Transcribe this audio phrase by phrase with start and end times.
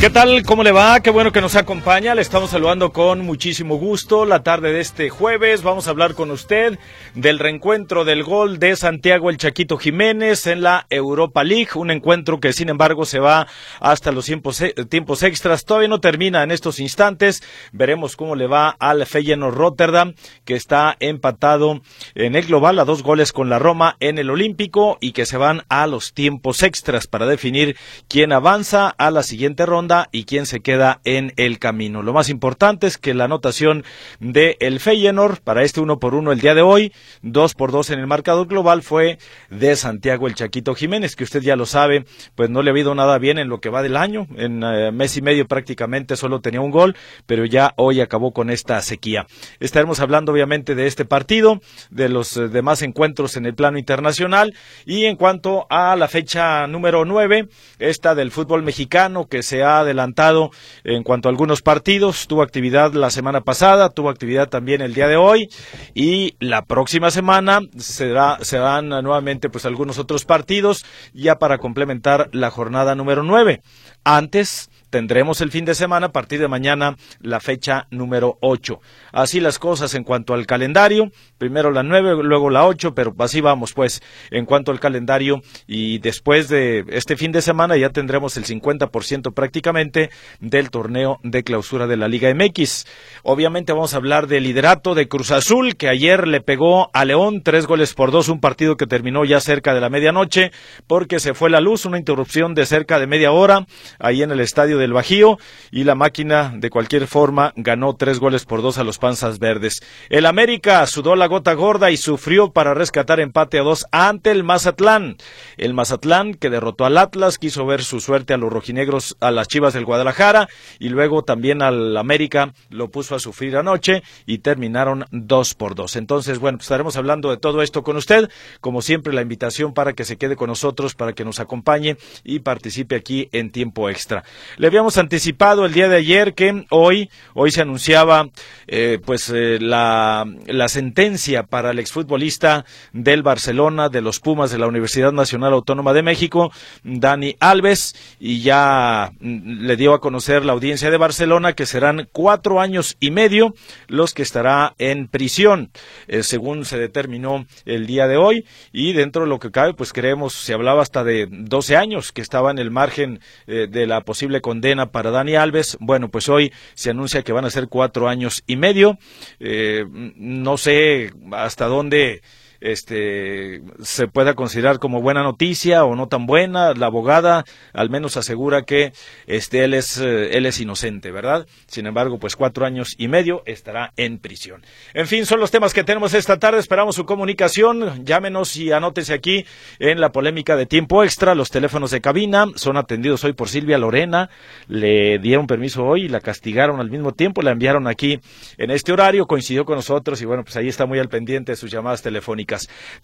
[0.00, 0.44] ¿Qué tal?
[0.46, 1.00] ¿Cómo le va?
[1.00, 2.14] Qué bueno que nos acompaña.
[2.14, 5.62] Le estamos saludando con muchísimo gusto la tarde de este jueves.
[5.62, 6.78] Vamos a hablar con usted
[7.14, 11.68] del reencuentro del gol de Santiago el Chaquito Jiménez en la Europa League.
[11.74, 13.46] Un encuentro que sin embargo se va
[13.78, 15.66] hasta los tiempos, eh, tiempos extras.
[15.66, 17.42] Todavía no termina en estos instantes.
[17.72, 20.14] Veremos cómo le va al Feyenoord Rotterdam
[20.46, 21.82] que está empatado
[22.14, 25.36] en el global a dos goles con la Roma en el Olímpico y que se
[25.36, 27.76] van a los tiempos extras para definir
[28.08, 32.02] quién avanza a la siguiente ronda y quién se queda en el camino.
[32.02, 33.84] Lo más importante es que la anotación
[34.20, 37.90] de el Feyenoord para este uno por uno el día de hoy, dos por dos
[37.90, 39.18] en el marcador global fue
[39.50, 42.04] de Santiago el Chaquito Jiménez, que usted ya lo sabe,
[42.36, 44.92] pues no le ha habido nada bien en lo que va del año, en eh,
[44.92, 46.96] mes y medio prácticamente solo tenía un gol,
[47.26, 49.26] pero ya hoy acabó con esta sequía.
[49.58, 54.54] Estaremos hablando obviamente de este partido, de los eh, demás encuentros en el plano internacional
[54.86, 59.79] y en cuanto a la fecha número nueve, esta del fútbol mexicano que se ha
[59.80, 60.50] adelantado
[60.84, 62.26] en cuanto a algunos partidos.
[62.26, 65.48] Tuvo actividad la semana pasada, tuvo actividad también el día de hoy
[65.94, 72.50] y la próxima semana será, serán nuevamente pues algunos otros partidos ya para complementar la
[72.50, 73.62] jornada número nueve.
[74.04, 78.80] Antes tendremos el fin de semana, a partir de mañana, la fecha número 8.
[79.12, 83.40] Así las cosas en cuanto al calendario, primero la 9, luego la 8, pero así
[83.40, 88.36] vamos pues en cuanto al calendario y después de este fin de semana ya tendremos
[88.36, 90.10] el 50% prácticamente
[90.40, 92.86] del torneo de clausura de la Liga MX.
[93.22, 97.42] Obviamente vamos a hablar del liderato de Cruz Azul, que ayer le pegó a León
[97.42, 100.50] tres goles por dos, un partido que terminó ya cerca de la medianoche
[100.86, 103.66] porque se fue la luz, una interrupción de cerca de media hora
[103.98, 105.38] ahí en el estadio del Bajío
[105.70, 109.82] y la máquina de cualquier forma ganó tres goles por dos a los Panzas Verdes.
[110.08, 114.42] El América sudó la gota gorda y sufrió para rescatar empate a dos ante el
[114.42, 115.16] Mazatlán.
[115.56, 119.46] El Mazatlán que derrotó al Atlas quiso ver su suerte a los rojinegros a las
[119.46, 120.48] Chivas del Guadalajara
[120.78, 125.94] y luego también al América lo puso a sufrir anoche y terminaron dos por dos.
[125.94, 128.28] Entonces, bueno, pues estaremos hablando de todo esto con usted.
[128.60, 132.40] Como siempre, la invitación para que se quede con nosotros, para que nos acompañe y
[132.40, 134.24] participe aquí en tiempo extra
[134.70, 138.28] habíamos anticipado el día de ayer que hoy, hoy se anunciaba
[138.68, 144.58] eh, pues eh, la, la sentencia para el exfutbolista del Barcelona, de los Pumas de
[144.58, 146.52] la Universidad Nacional Autónoma de México,
[146.84, 152.08] Dani Alves, y ya mm, le dio a conocer la audiencia de Barcelona que serán
[152.12, 153.54] cuatro años y medio
[153.88, 155.72] los que estará en prisión,
[156.06, 159.92] eh, según se determinó el día de hoy, y dentro de lo que cabe, pues
[159.92, 164.40] creemos, se hablaba hasta de 12 años que estaba en el margen de la posible
[164.40, 164.59] condena
[164.90, 165.76] para Dani Alves.
[165.80, 168.98] Bueno, pues hoy se anuncia que van a ser cuatro años y medio.
[169.38, 169.84] Eh,
[170.16, 172.22] no sé hasta dónde
[172.60, 176.74] este, se pueda considerar como buena noticia o no tan buena.
[176.74, 178.92] La abogada al menos asegura que
[179.26, 181.46] este, él, es, eh, él es inocente, ¿verdad?
[181.66, 184.62] Sin embargo, pues cuatro años y medio estará en prisión.
[184.94, 186.58] En fin, son los temas que tenemos esta tarde.
[186.58, 188.04] Esperamos su comunicación.
[188.04, 189.46] Llámenos y anótese aquí
[189.78, 191.34] en la polémica de tiempo extra.
[191.34, 194.30] Los teléfonos de cabina son atendidos hoy por Silvia Lorena.
[194.68, 197.42] Le dieron permiso hoy y la castigaron al mismo tiempo.
[197.42, 198.20] La enviaron aquí
[198.58, 199.26] en este horario.
[199.26, 202.49] Coincidió con nosotros y bueno, pues ahí está muy al pendiente sus llamadas telefónicas.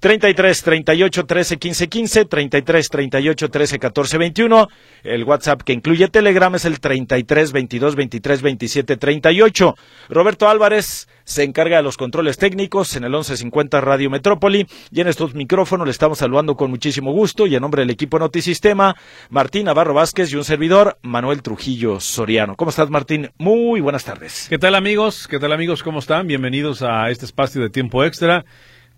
[0.00, 4.68] 33 38 13 15 15, 33 38 13 14 21.
[5.02, 9.74] El WhatsApp que incluye Telegram es el 33 22 23 27 38.
[10.08, 15.08] Roberto Álvarez se encarga de los controles técnicos en el 1150 Radio Metrópoli y en
[15.08, 18.94] estos micrófonos le estamos saludando con muchísimo gusto y en nombre del equipo Notisistema,
[19.28, 22.54] Martín Navarro Vázquez y un servidor, Manuel Trujillo Soriano.
[22.56, 23.30] ¿Cómo estás, Martín?
[23.38, 24.46] Muy buenas tardes.
[24.48, 25.26] ¿Qué tal, amigos?
[25.28, 25.82] ¿Qué tal, amigos?
[25.82, 26.28] ¿Cómo están?
[26.28, 28.44] Bienvenidos a este espacio de tiempo extra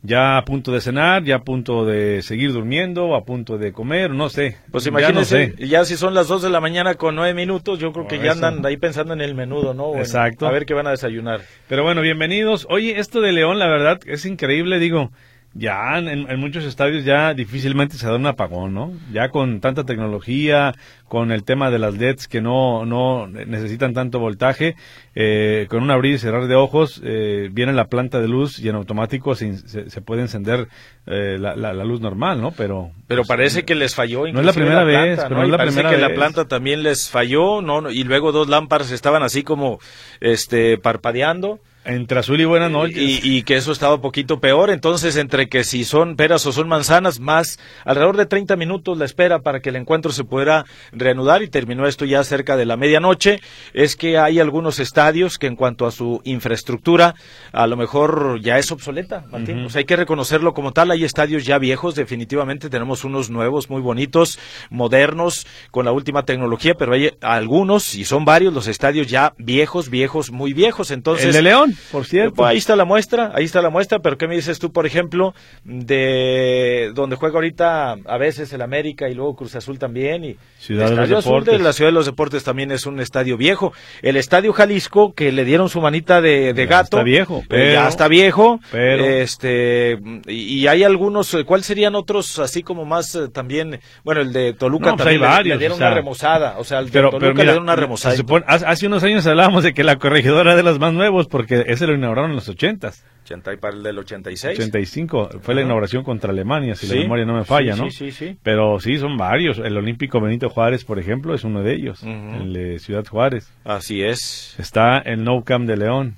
[0.02, 4.10] ya a punto de cenar, ya a punto de seguir durmiendo, a punto de comer,
[4.10, 4.56] no sé.
[4.70, 8.06] Pues imagínense, ya, si son las dos de la mañana con nueve minutos, yo creo
[8.06, 9.96] que ya andan ahí pensando en el menudo, ¿no?
[9.96, 10.46] Exacto.
[10.46, 11.40] a ver qué van a desayunar.
[11.68, 12.66] Pero bueno, bienvenidos.
[12.70, 15.10] Oye, esto de León, la verdad, es increíble, digo,
[15.58, 18.92] ya en, muchos estadios ya difícilmente se da un apagón, ¿no?
[19.12, 20.74] Ya con tanta tecnología,
[21.08, 24.76] con el tema de las LEDs que no, no necesitan tanto voltaje,
[25.14, 28.68] eh, con un abrir y cerrar de ojos, eh, viene la planta de luz y
[28.68, 30.68] en automático se, se, puede encender
[31.06, 32.52] eh, la, la, luz normal, ¿no?
[32.52, 34.30] Pero pero pues, parece que les falló.
[34.32, 37.10] No es la primera vez, pero es la parece primera que la planta también les
[37.10, 37.90] falló, ¿no?
[37.90, 39.80] Y luego dos lámparas estaban así como
[40.20, 41.58] este parpadeando
[41.88, 43.24] entre azul y buenas noches.
[43.24, 44.70] Y, que eso estaba un poquito peor.
[44.70, 49.06] Entonces, entre que si son peras o son manzanas, más alrededor de 30 minutos la
[49.06, 52.76] espera para que el encuentro se pudiera reanudar y terminó esto ya cerca de la
[52.76, 53.40] medianoche.
[53.72, 57.14] Es que hay algunos estadios que en cuanto a su infraestructura,
[57.52, 59.66] a lo mejor ya es obsoleta, Martín.
[59.74, 60.90] hay que reconocerlo como tal.
[60.90, 64.38] Hay estadios ya viejos, definitivamente tenemos unos nuevos, muy bonitos,
[64.68, 69.88] modernos, con la última tecnología, pero hay algunos, y son varios, los estadios ya viejos,
[69.88, 70.90] viejos, muy viejos.
[70.90, 72.34] Entonces, el de León por cierto.
[72.36, 74.86] Pues ahí está la muestra, ahí está la muestra, pero ¿qué me dices tú, por
[74.86, 75.34] ejemplo,
[75.64, 80.24] de donde juega ahorita a veces el América y luego Cruz Azul también?
[80.24, 81.60] Y Ciudad de los Deportes.
[81.60, 83.72] la Ciudad de los Deportes también es un estadio viejo.
[84.02, 86.98] El Estadio Jalisco, que le dieron su manita de, de gato.
[86.98, 87.42] Está viejo.
[87.50, 88.60] Eh, ya está viejo.
[88.70, 89.04] Pero...
[89.04, 93.80] Este, y, hay algunos, ¿cuáles serían otros así como más eh, también?
[94.04, 96.56] Bueno, el de Toluca pues también varios, le, dieron una remozada.
[96.58, 98.16] O sea, el de pero, Toluca le dieron una remozada.
[98.46, 101.94] hace unos años hablábamos de que la corregidora de los más nuevos, porque ese lo
[101.94, 103.04] inauguraron en los ochentas.
[103.24, 104.58] 80 y para el del 86.
[104.58, 107.90] 85, fue la inauguración contra Alemania, si la memoria no me falla, sí, ¿no?
[107.90, 108.38] Sí, sí, sí.
[108.42, 109.58] Pero sí, son varios.
[109.58, 113.52] El Olímpico Benito Juárez, por ejemplo, es uno de ellos, el de Ciudad Juárez.
[113.64, 114.56] Así es.
[114.58, 116.16] Está el Nou Camp de León.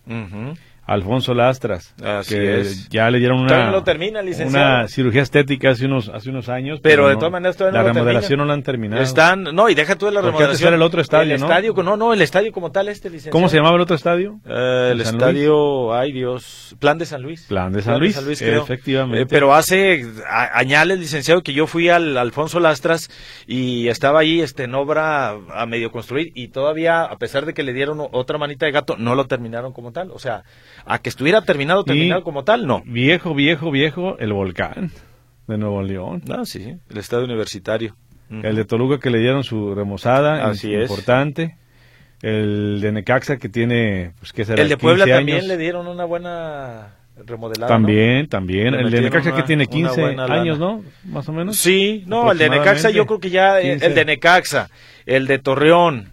[0.91, 2.89] Alfonso Lastras, Así que es.
[2.89, 6.81] ya le dieron una, lo termina, una cirugía estética hace unos hace unos años.
[6.83, 9.01] Pero, de todas maneras todavía la no remodelación no la han terminado.
[9.01, 10.67] Están, no, y deja tú de la remodelación.
[10.67, 13.31] Era el otro estadio, el estadio, no, no, el estadio como tal este, licenciado.
[13.31, 14.41] ¿Cómo se llamaba el otro estadio?
[14.45, 17.47] Eh, el estadio, ay Dios, Plan de San Luis.
[17.47, 19.23] Plan de San, Luis, efectivamente.
[19.23, 23.11] Eh, pero hace añales, licenciado, que yo fui al Alfonso Lastras
[23.47, 27.63] y estaba ahí este, en obra a medio construir y todavía, a pesar de que
[27.63, 30.11] le dieron otra manita de gato, no lo terminaron como tal.
[30.11, 30.43] O sea,
[30.85, 32.83] a que estuviera terminado terminado, terminado como tal, no.
[32.87, 34.91] Viejo, viejo, viejo, el volcán
[35.47, 36.23] de Nuevo León.
[36.31, 37.97] Ah, sí, el estadio universitario.
[38.31, 41.57] El de Toluca que le dieron su remozada, Así importante.
[42.23, 44.63] El de Necaxa que tiene, pues, ¿qué será?
[44.63, 47.67] El de Puebla también le dieron una buena remodelada.
[47.67, 48.75] También, también.
[48.75, 50.85] el de Necaxa que tiene 15 años, ¿no?
[51.05, 51.57] Más o menos.
[51.57, 54.69] Sí, no, el de Necaxa yo creo que ya, el de Necaxa,
[55.07, 56.13] el de Torreón,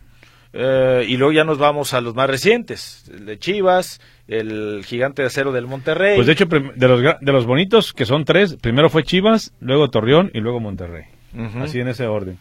[0.54, 5.22] eh, y luego ya nos vamos a los más recientes, el de Chivas, el gigante
[5.22, 6.16] de acero del Monterrey.
[6.16, 9.90] Pues de hecho, de los, de los bonitos, que son tres, primero fue Chivas, luego
[9.90, 11.06] Torreón y luego Monterrey.
[11.62, 12.40] Así en ese orden.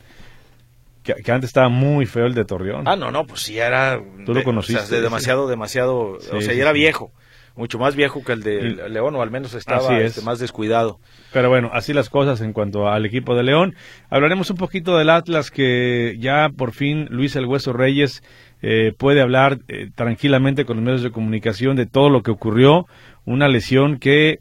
[1.03, 2.88] Que, antes estaba muy feo el de Torreón.
[2.88, 4.00] Ah, no, no, pues sí era...
[4.25, 4.82] Tú lo conociste.
[4.82, 6.19] O sea, de demasiado, demasiado...
[6.19, 7.12] o sea, ya era viejo
[7.56, 11.00] mucho más viejo que el de León, o al menos estaba este, más descuidado.
[11.32, 13.75] Pero bueno, así las cosas en cuanto al equipo de León.
[14.11, 18.23] Hablaremos un poquito del Atlas, que ya por fin Luis El Hueso Reyes
[18.62, 22.87] eh, puede hablar eh, tranquilamente con los medios de comunicación de todo lo que ocurrió.
[23.25, 24.38] Una lesión que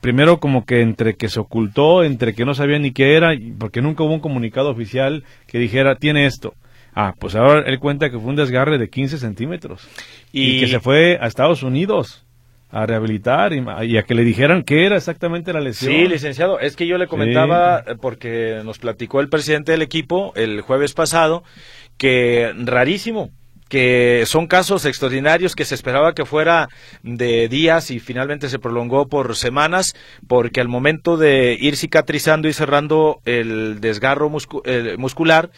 [0.00, 3.82] primero como que entre que se ocultó, entre que no sabía ni qué era, porque
[3.82, 6.54] nunca hubo un comunicado oficial que dijera, tiene esto.
[6.94, 9.88] Ah, pues ahora él cuenta que fue un desgarre de 15 centímetros
[10.32, 12.26] y que se fue a Estados Unidos
[12.72, 15.92] a rehabilitar y, a que le dijeran qué era exactamente la lesión.
[15.92, 20.32] Sí, licenciado, es que yo le comentaba, eh, porque nos platicó el presidente del equipo
[20.36, 21.42] el jueves pasado,
[21.96, 23.30] que rarísimo,
[23.68, 26.68] que son casos extraordinarios que se esperaba que fuera
[27.02, 29.94] de días y finalmente se prolongó por semanas,
[30.28, 35.50] porque al momento de ir cicatrizando y cerrando el desgarro muscular,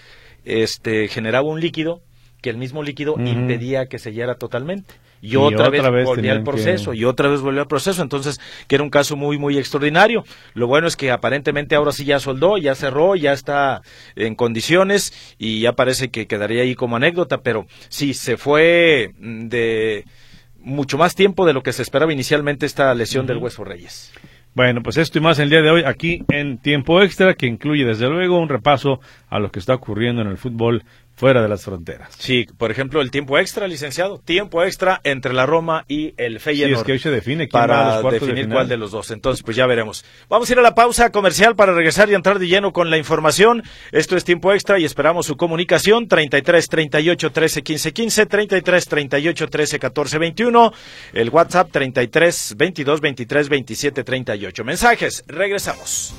[0.44, 2.00] este generaba un líquido
[2.40, 6.92] que el mismo líquido impedía que se sellara totalmente y, otra, vez, volvió al proceso
[6.92, 8.02] y otra vez volvió al proceso.
[8.02, 10.24] Entonces que era un caso muy muy extraordinario.
[10.54, 13.82] Lo bueno es que aparentemente ahora sí ya soldó ya cerró ya está
[14.16, 17.38] en condiciones y ya parece que quedaría ahí como anécdota.
[17.38, 20.04] Pero sí se fue de
[20.58, 24.12] mucho más tiempo de lo que se esperaba inicialmente esta lesión del hueso Reyes.
[24.54, 27.86] Bueno, pues esto y más el día de hoy aquí en Tiempo Extra, que incluye
[27.86, 29.00] desde luego un repaso
[29.30, 30.84] a lo que está ocurriendo en el fútbol
[31.22, 32.12] fuera de las fronteras.
[32.18, 36.74] Sí, por ejemplo, el tiempo extra, licenciado, tiempo extra entre la Roma y el Feyenoord.
[36.74, 39.12] Sí, es que hoy se define quién para va definir cuál de los dos.
[39.12, 40.04] Entonces, pues ya veremos.
[40.28, 42.98] Vamos a ir a la pausa comercial para regresar y entrar de lleno con la
[42.98, 43.62] información.
[43.92, 49.46] Esto es tiempo extra y esperamos su comunicación 33 38 13 15 15, 33 38
[49.46, 50.72] 13 14 21,
[51.12, 54.64] el WhatsApp 33 22 23 27 38.
[54.64, 56.16] Mensajes, regresamos.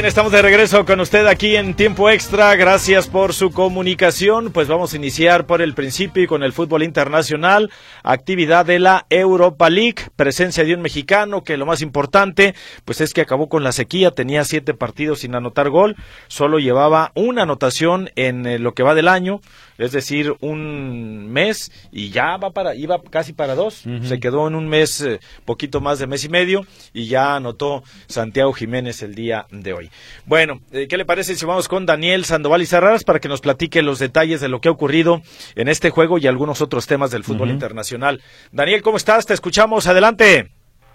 [0.00, 2.56] Bien, estamos de regreso con usted aquí en tiempo extra.
[2.56, 4.50] Gracias por su comunicación.
[4.50, 7.70] Pues vamos a iniciar por el principio y con el fútbol internacional.
[8.02, 9.96] Actividad de la Europa League.
[10.16, 12.54] Presencia de un mexicano que lo más importante,
[12.86, 14.10] pues es que acabó con la sequía.
[14.12, 15.96] Tenía siete partidos sin anotar gol.
[16.28, 19.42] Solo llevaba una anotación en eh, lo que va del año
[19.80, 24.54] es decir, un mes y ya va para, iba casi para dos, se quedó en
[24.54, 26.60] un mes, eh, poquito más de mes y medio
[26.92, 29.90] y ya anotó Santiago Jiménez el día de hoy.
[30.26, 33.40] Bueno, eh, ¿qué le parece si vamos con Daniel Sandoval y Sarraras para que nos
[33.40, 35.22] platique los detalles de lo que ha ocurrido
[35.54, 38.20] en este juego y algunos otros temas del fútbol internacional?
[38.52, 39.24] Daniel, ¿cómo estás?
[39.24, 40.50] Te escuchamos, adelante.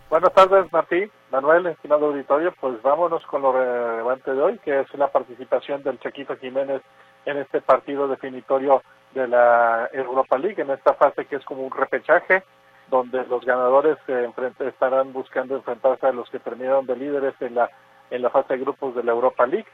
[0.10, 2.54] Buenas tardes, Martín, Manuel, estimado auditorio.
[2.62, 6.82] Pues vámonos con lo relevante de hoy, que es la participación del Chaquito Jiménez
[7.26, 8.82] en este partido definitorio
[9.14, 12.44] de la Europa League, en esta fase que es como un repechaje,
[12.90, 17.70] donde los ganadores se estarán buscando enfrentarse a los que terminaron de líderes en la,
[18.12, 19.68] en la fase de grupos de la Europa League.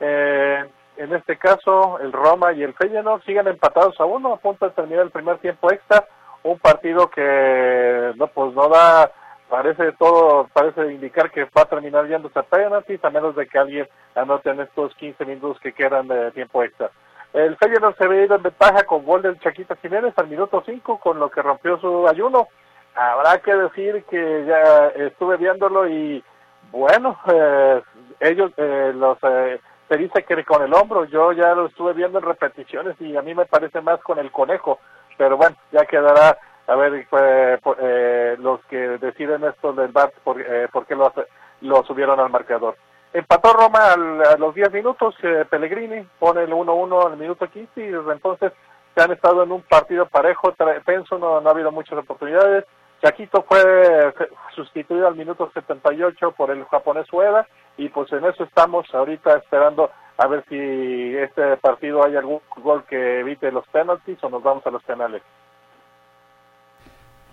[0.00, 0.64] Eh,
[0.96, 4.72] en este caso, el Roma y el Feyenoord siguen empatados a uno, a punto de
[4.72, 6.06] terminar el primer tiempo extra,
[6.44, 9.10] un partido que no pues no da
[9.54, 13.56] parece todo, parece indicar que va a terminar yéndose a penaltis, a menos de que
[13.56, 16.90] alguien anote en estos 15 minutos que quedan de tiempo extra.
[17.32, 20.98] El Feyenoord se ve ido en ventaja con gol del Chaquita Jiménez al minuto 5,
[20.98, 22.48] con lo que rompió su ayuno.
[22.96, 26.24] Habrá que decir que ya estuve viéndolo y
[26.72, 27.80] bueno, eh,
[28.18, 32.18] ellos eh, los eh, se dice que con el hombro, yo ya lo estuve viendo
[32.18, 34.80] en repeticiones y a mí me parece más con el conejo,
[35.16, 40.40] pero bueno, ya quedará a ver eh, eh, los que deciden esto del BAT por,
[40.40, 41.12] eh, por qué lo,
[41.60, 42.76] lo subieron al marcador.
[43.12, 47.86] Empató Roma a los 10 minutos, eh, Pellegrini pone el 1-1 al minuto 15 y
[47.86, 48.52] desde entonces
[48.94, 50.52] se han estado en un partido parejo,
[50.84, 52.64] penso no, no ha habido muchas oportunidades.
[53.02, 54.14] Chaquito fue
[54.54, 59.90] sustituido al minuto 78 por el japonés Ueda y pues en eso estamos ahorita esperando
[60.16, 64.66] a ver si este partido hay algún gol que evite los penaltis o nos vamos
[64.66, 65.22] a los penales.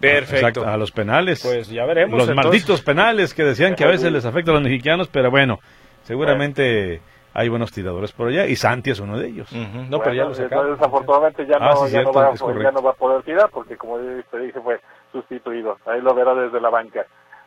[0.02, 0.66] Perfecto.
[0.68, 1.42] a los penales.
[1.44, 2.18] Pues ya veremos.
[2.18, 5.60] Los malditos penales que decían que a veces les afecta a los mexicanos, pero bueno,
[6.04, 7.02] seguramente
[7.34, 9.52] hay buenos tiradores por allá y Santi es uno de ellos.
[9.90, 12.94] No, pero ya lo Desafortunadamente ya, ah, no, ya, no va, ya, no va, a
[12.94, 14.80] poder tirar porque como te dije fue
[15.12, 15.78] sustituido.
[15.86, 17.06] Ahí lo verá desde la banca.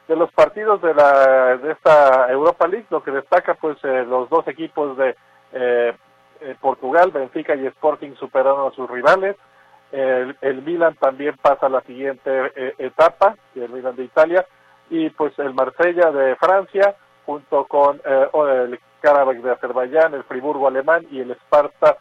[0.09, 4.29] De los partidos de, la, de esta Europa League, lo que destaca pues eh, los
[4.29, 5.17] dos equipos de
[5.53, 5.95] eh,
[6.41, 9.37] eh, Portugal, Benfica y Sporting superaron a sus rivales.
[9.95, 14.45] El, el, Milan también pasa a la siguiente eh, etapa, el Milan de Italia,
[14.91, 20.67] y pues el Marsella de Francia, junto con eh, el Karabakh de Azerbaiyán, el Friburgo
[20.67, 21.97] alemán y el Sparta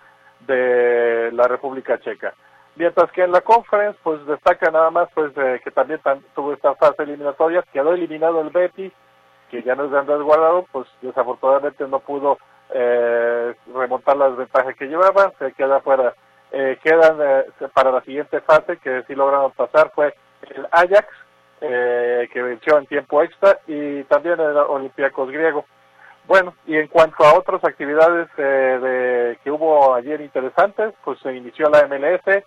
[0.48, 2.34] de la República Checa.
[2.78, 6.00] Mientras que en la conference, pues destaca nada más pues eh, que también
[6.34, 8.92] tuvo esta fase eliminatoria, quedó eliminado el Betis,
[9.52, 12.40] que ya no es de Andrés Guardado, pues desafortunadamente no pudo
[13.72, 16.16] remontar las ventajas que llevaba, se queda fuera
[16.56, 20.14] eh, quedan eh, para la siguiente fase, que sí lograron pasar, fue
[20.56, 21.08] el Ajax,
[21.62, 25.66] eh, que venció en tiempo extra, y también el Olympiacos griego.
[26.28, 31.70] Bueno, y en cuanto a otras actividades de, que hubo ayer interesantes, pues se inició
[31.72, 32.44] la MLS,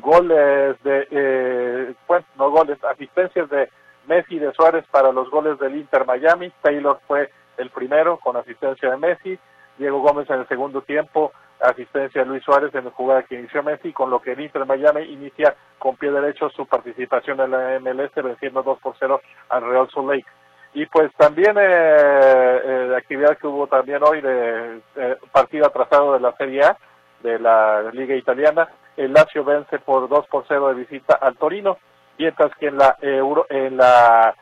[0.00, 3.70] goles de, bueno, no goles, asistencias de
[4.06, 8.36] Messi y de Suárez para los goles del Inter Miami, Taylor fue el primero con
[8.36, 9.38] asistencia de Messi,
[9.78, 13.62] Diego Gómez en el segundo tiempo asistencia de Luis Suárez en la jugada que inició
[13.62, 17.80] Messi, con lo que el Inter Miami inicia con pie derecho su participación en la
[17.80, 20.26] MLS, venciendo 2 por 0 al Real Salt Lake.
[20.74, 24.80] Y pues también eh, eh, la actividad que hubo también hoy de
[25.32, 26.76] partido atrasado de la Serie A,
[27.22, 31.78] de la Liga Italiana, el Lazio vence por 2 por 0 de visita al Torino,
[32.18, 34.34] mientras que en la Euro, en la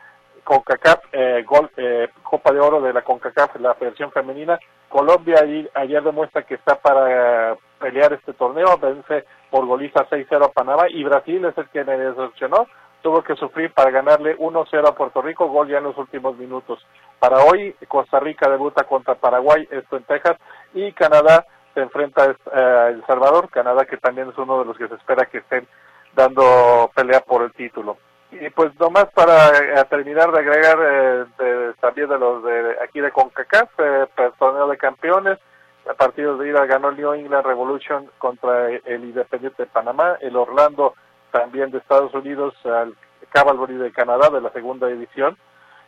[0.43, 4.57] CONCACAF, eh, gol, eh, Copa de Oro de la CONCACAF, la versión femenina.
[4.95, 10.51] Colombia ayer, demuestra que está para eh, pelear este torneo, vence por goliza 6-0 a
[10.53, 12.65] Panamá y Brasil es el que me decepcionó,
[13.01, 16.79] tuvo que sufrir para ganarle 1-0 a Puerto Rico, gol ya en los últimos minutos.
[17.19, 20.37] Para hoy, Costa Rica debuta contra Paraguay, esto en Texas,
[20.73, 24.87] y Canadá se enfrenta a El Salvador, Canadá que también es uno de los que
[24.87, 25.67] se espera que estén
[26.13, 27.97] dando pelea por el título.
[28.31, 30.77] Y pues nomás para eh, terminar de agregar
[31.39, 35.39] eh, también de los de aquí de CONCACAF, eh, torneo de campeones,
[35.89, 40.35] a partidos de ida ganó el New England Revolution contra el Independiente de Panamá, el
[40.35, 40.95] Orlando
[41.31, 42.95] también de Estados Unidos al
[43.29, 45.37] Cavalry de Canadá de la segunda división.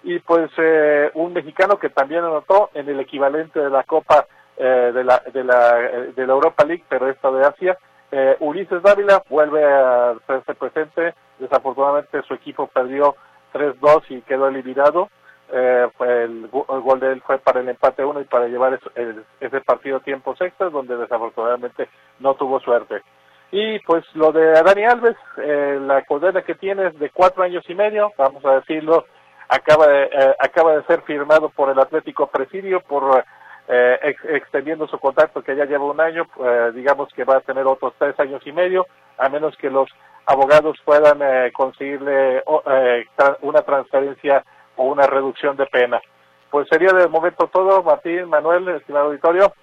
[0.03, 4.27] Y pues eh, un mexicano que también anotó en el equivalente de la Copa
[4.57, 5.75] de la de la
[6.15, 7.77] de la Europa League pero esta de Asia
[8.11, 11.13] eh, Ulises Dávila vuelve a hacerse presente.
[11.39, 13.15] Desafortunadamente su equipo perdió
[13.53, 15.09] 3-2 y quedó eliminado.
[15.49, 18.79] eh, el, gol de él fue para el empate uno y para llevar
[19.39, 23.01] ese partido a tiempos extras, donde desafortunadamente no tuvo suerte.
[23.51, 27.63] Y pues lo de Dani Alves, eh, la condena que tiene es de cuatro años
[27.69, 29.05] y medio, vamos a decirlo,
[29.47, 33.23] acaba de, eh, acaba de ser firmado por el Atlético Presidio por
[33.67, 36.25] eh, extendiendo su contrato que ya lleva un año,
[36.73, 38.85] digamos que va a tener otros tres años y medio,
[39.17, 39.89] a menos que los
[40.25, 41.19] abogados puedan
[41.51, 42.43] conseguirle
[43.41, 44.43] una transferencia
[44.75, 45.99] o una reducción de pena.
[46.49, 49.53] Pues sería de momento todo, Martín, Manuel, estimado auditorio.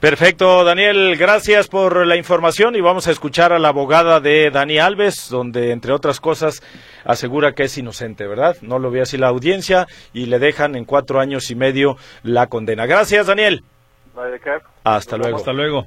[0.00, 4.78] Perfecto, Daniel, gracias por la información y vamos a escuchar a la abogada de Dani
[4.78, 6.62] Alves, donde entre otras cosas
[7.04, 8.56] asegura que es inocente, ¿verdad?
[8.60, 12.46] No lo ve así la audiencia y le dejan en cuatro años y medio la
[12.46, 12.86] condena.
[12.86, 13.64] Gracias, Daniel.
[14.84, 15.36] Hasta luego.
[15.36, 15.86] Hasta luego.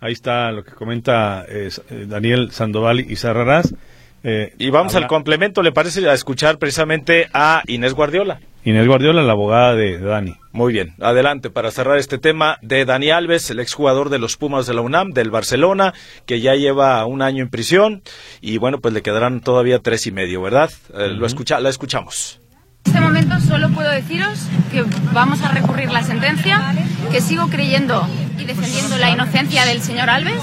[0.00, 1.70] Ahí está lo que comenta eh,
[2.06, 3.74] Daniel Sandoval y Sarrarás.
[4.22, 8.40] Eh, y vamos al complemento, ¿le parece a escuchar precisamente a Inés Guardiola?
[8.66, 10.34] Inés Guardiola, la abogada de Dani.
[10.50, 14.66] Muy bien, adelante para cerrar este tema de Dani Alves, el exjugador de los Pumas
[14.66, 15.94] de la UNAM, del Barcelona,
[16.26, 18.02] que ya lleva un año en prisión
[18.40, 20.72] y bueno, pues le quedarán todavía tres y medio, ¿verdad?
[20.94, 22.40] Eh, lo escucha, la escuchamos.
[22.86, 26.74] En este momento solo puedo deciros que vamos a recurrir la sentencia,
[27.12, 28.04] que sigo creyendo
[28.36, 30.42] y defendiendo la inocencia del señor Alves.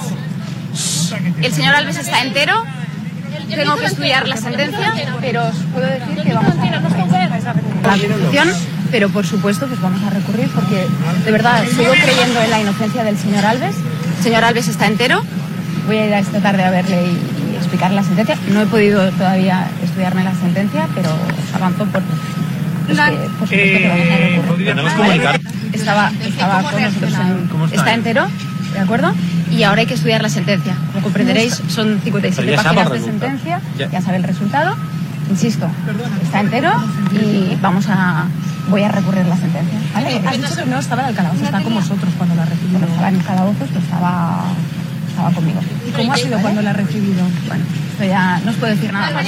[1.41, 2.53] El señor Alves está entero,
[3.47, 6.73] tengo que estudiar la sentencia, pero os puedo decir que vamos a
[7.83, 8.49] la resolución,
[8.91, 10.85] pero por supuesto pues vamos a recurrir porque
[11.25, 13.75] de verdad sigo creyendo en la inocencia del señor Alves.
[14.17, 15.23] El señor Alves está entero.
[15.87, 18.37] Voy a ir a esta tarde a verle y, explicar la sentencia.
[18.49, 22.01] No he podido todavía estudiarme la sentencia, pero os avanzo por,
[22.85, 22.97] pues
[23.39, 25.41] por supuesto que vamos a recurrir.
[25.73, 27.13] Estaba, estaba con nosotros
[27.71, 28.27] está entero,
[28.73, 29.13] ¿de acuerdo?
[29.53, 30.75] y ahora hay que estudiar la sentencia.
[30.91, 34.01] Como comprenderéis, son 57 páginas de sentencia, ya.
[34.01, 34.75] sabe el resultado.
[35.29, 35.67] Insisto,
[36.21, 36.71] está entero
[37.13, 38.25] y vamos a
[38.69, 39.79] voy a recurrir la sentencia.
[39.93, 40.21] ¿vale?
[40.25, 42.79] Has dicho que no estaba en el calabozo, estaba con vosotros cuando la recibió.
[42.79, 44.45] No estaba en el calabozo, pues estaba,
[45.07, 45.61] estaba conmigo.
[45.87, 47.23] ¿Y cómo ha sido cuando la ha recibido?
[47.47, 49.25] Bueno, esto ya no os puedo decir nada más.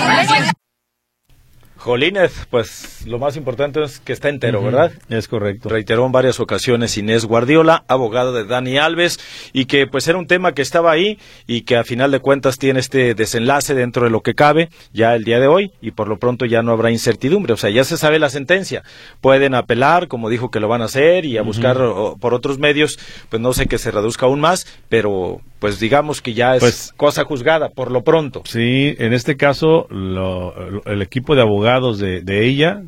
[1.86, 4.92] Jolínez, pues lo más importante es que está entero, ¿verdad?
[5.08, 5.70] Es correcto.
[5.70, 9.20] Reiteró en varias ocasiones Inés Guardiola, abogada de Dani Alves,
[9.54, 12.58] y que pues era un tema que estaba ahí y que a final de cuentas
[12.58, 16.08] tiene este desenlace dentro de lo que cabe ya el día de hoy y por
[16.08, 18.82] lo pronto ya no habrá incertidumbre, o sea, ya se sabe la sentencia.
[19.22, 21.78] Pueden apelar, como dijo que lo van a hacer, y a buscar
[22.20, 22.98] por otros medios,
[23.30, 26.94] pues no sé que se reduzca aún más, pero pues digamos que ya es pues
[26.98, 28.42] cosa juzgada por lo pronto.
[28.46, 32.82] Sí, en este caso el equipo de abogados de, ella,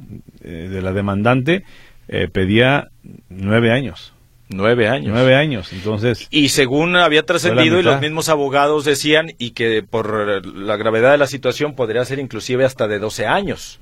[0.44, 1.64] eh, de la demandante,
[2.08, 2.90] eh, pedía
[3.30, 4.14] nueve años.
[4.50, 5.12] Nueve años.
[5.14, 6.28] Nueve años, entonces.
[6.32, 11.18] Y según había trascendido y los mismos abogados decían y que por la gravedad de
[11.18, 13.78] la situación podría ser inclusive hasta de doce años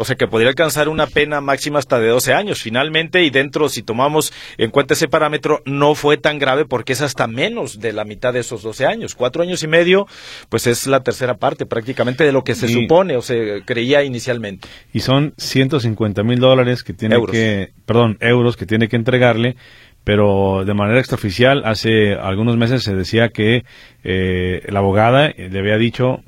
[0.00, 3.68] o sea que podría alcanzar una pena máxima hasta de 12 años finalmente y dentro,
[3.68, 7.92] si tomamos en cuenta ese parámetro, no fue tan grave porque es hasta menos de
[7.92, 9.14] la mitad de esos 12 años.
[9.14, 10.06] Cuatro años y medio,
[10.48, 14.68] pues es la tercera parte prácticamente de lo que se supone o se creía inicialmente.
[14.94, 19.56] Y son 150 mil dólares que tiene que, perdón, euros que tiene que entregarle
[20.02, 23.64] pero de manera extraoficial hace algunos meses se decía que
[24.02, 26.22] eh, la abogada le había dicho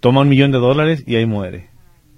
[0.00, 1.75] toma un millón de dólares y ahí muere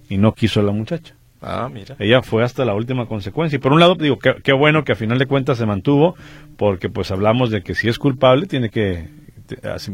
[0.09, 1.15] y no quiso a la muchacha.
[1.41, 1.97] Ah, mira.
[1.99, 3.57] Ella fue hasta la última consecuencia.
[3.57, 6.17] Y por un lado, digo, qué, bueno que a final de cuentas se mantuvo,
[6.57, 9.09] porque pues hablamos de que si es culpable tiene que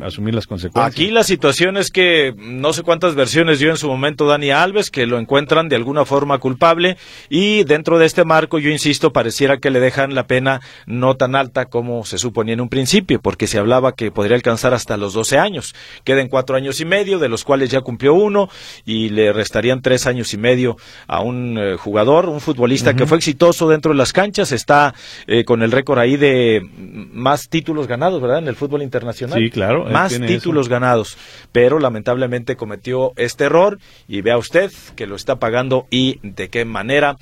[0.03, 0.93] asumir las consecuencias.
[0.93, 4.90] Aquí la situación es que no sé cuántas versiones dio en su momento Dani Alves,
[4.90, 6.97] que lo encuentran de alguna forma culpable
[7.29, 11.35] y dentro de este marco, yo insisto, pareciera que le dejan la pena no tan
[11.35, 15.12] alta como se suponía en un principio, porque se hablaba que podría alcanzar hasta los
[15.12, 15.75] 12 años.
[16.05, 18.49] Queden cuatro años y medio, de los cuales ya cumplió uno
[18.85, 23.19] y le restarían tres años y medio a un eh, jugador, un futbolista que fue
[23.19, 24.95] exitoso dentro de las canchas, está
[25.27, 28.38] eh, con el récord ahí de más títulos ganados, ¿verdad?
[28.38, 29.38] En el fútbol internacional.
[29.38, 29.87] Sí, claro.
[29.87, 31.17] Más títulos ganados.
[31.53, 33.79] Pero lamentablemente cometió este error
[34.09, 37.17] y vea usted que lo está pagando y de qué manera.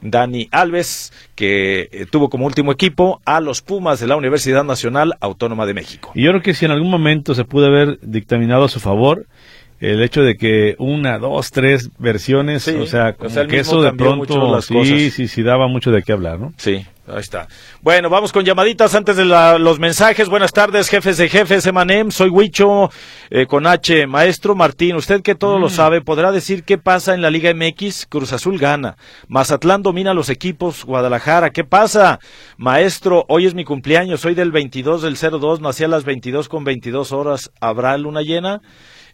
[0.00, 5.14] Dani Alves, que eh, tuvo como último equipo a los Pumas de la Universidad Nacional
[5.20, 6.12] Autónoma de México.
[6.14, 9.26] Y yo creo que si en algún momento se pudo haber dictaminado a su favor,
[9.80, 14.60] el hecho de que una, dos, tres versiones, o sea, como que eso de pronto
[14.60, 16.52] sí, sí, sí daba mucho de qué hablar, ¿no?
[16.56, 17.48] Sí, ahí está.
[17.80, 20.28] Bueno, vamos con llamaditas antes de los mensajes.
[20.28, 22.10] Buenas tardes, jefes de jefes, Emanem.
[22.10, 22.90] Soy Huicho
[23.30, 24.06] eh, con H.
[24.06, 25.70] Maestro Martín, usted que todo lo mm.
[25.70, 28.06] sabe, ¿podrá decir qué pasa en la Liga MX?
[28.06, 28.96] Cruz Azul gana.
[29.28, 30.84] Mazatlán domina los equipos.
[30.84, 32.18] Guadalajara, ¿qué pasa?
[32.56, 34.20] Maestro, hoy es mi cumpleaños.
[34.20, 37.50] Soy del 22 del 02, nací a las 22 con 22 horas.
[37.60, 38.60] ¿Habrá luna llena?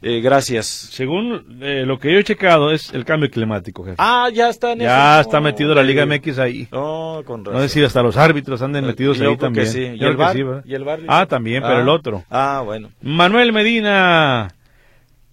[0.07, 0.67] Eh, gracias.
[0.67, 3.97] Según eh, lo que yo he checado es el cambio climático, jefe.
[3.99, 6.69] Ah, ya está en Ya está metido la Liga MX ahí.
[6.71, 7.61] No, con razón.
[7.61, 9.97] No sé si hasta los árbitros anden metidos ahí también.
[9.97, 10.37] ¿Y el, bar?
[10.67, 11.93] ¿Y el Ah, también, pero el ah.
[11.93, 12.25] otro.
[12.29, 12.91] Ah, bueno.
[13.01, 14.55] Manuel Medina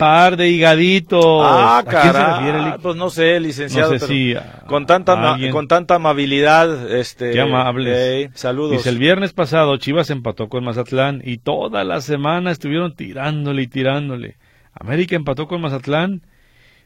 [0.02, 1.46] par de higaditos.
[1.46, 2.80] Ah, cara.
[2.82, 3.92] Pues no sé, licenciado.
[3.92, 4.34] No sé si
[4.68, 7.34] con tanta con tanta amabilidad, este.
[7.34, 8.32] Qué amables.
[8.34, 8.72] saludos.
[8.72, 13.68] Dice el viernes pasado Chivas empató con Mazatlán y toda la semana estuvieron tirándole y
[13.68, 14.38] tirándole.
[14.74, 16.22] América empató con Mazatlán.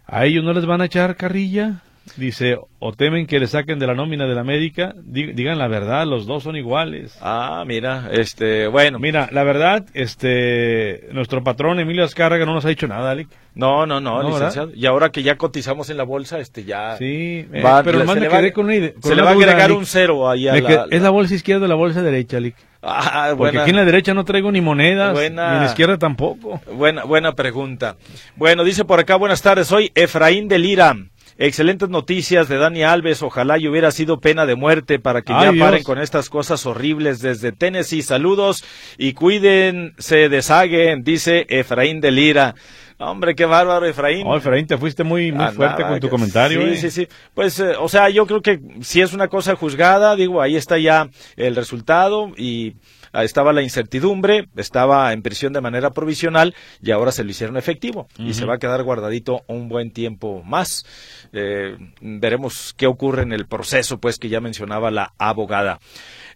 [0.06, 1.82] ¿A ellos no les van a echar carrilla?
[2.18, 6.06] Dice, o temen que le saquen de la nómina de la América, digan la verdad,
[6.06, 7.18] los dos son iguales.
[7.20, 9.00] Ah, mira, este, bueno.
[9.00, 13.28] Mira, la verdad, este, nuestro patrón Emilio Azcárraga no nos ha dicho nada, Alec.
[13.56, 14.72] No, no, no, licenciado.
[14.76, 16.98] Y ahora que ya cotizamos en la bolsa, este, ya.
[16.98, 20.88] Sí, pero se va, con Se le va a agregar un cero ahí a la,
[20.92, 22.56] Es la bolsa izquierda o la bolsa derecha, Alec.
[22.88, 26.62] Ah, Porque aquí en la derecha no traigo ni monedas, ni en la izquierda tampoco.
[26.72, 27.96] Buena, buena pregunta.
[28.36, 30.96] Bueno, dice por acá, buenas tardes, soy Efraín de Lira.
[31.38, 33.22] Excelentes noticias de Dani Alves.
[33.22, 37.20] Ojalá y hubiera sido pena de muerte para que ya paren con estas cosas horribles
[37.20, 38.04] desde Tennessee.
[38.04, 38.64] Saludos
[38.98, 42.56] y cuídense, deshaguen, dice Efraín de Lira.
[42.98, 44.26] Hombre, qué bárbaro, Efraín.
[44.28, 46.62] Efraín, te fuiste muy, muy fuerte con tu comentario.
[46.62, 46.78] Sí, ¿eh?
[46.78, 47.08] sí, sí.
[47.34, 50.78] Pues, eh, o sea, yo creo que si es una cosa juzgada, digo, ahí está
[50.78, 52.76] ya el resultado y
[53.24, 58.08] estaba la incertidumbre, estaba en prisión de manera provisional y ahora se lo hicieron efectivo
[58.18, 60.86] y se va a quedar guardadito un buen tiempo más.
[61.34, 65.80] Eh, veremos qué ocurre en el proceso, pues que ya mencionaba la abogada.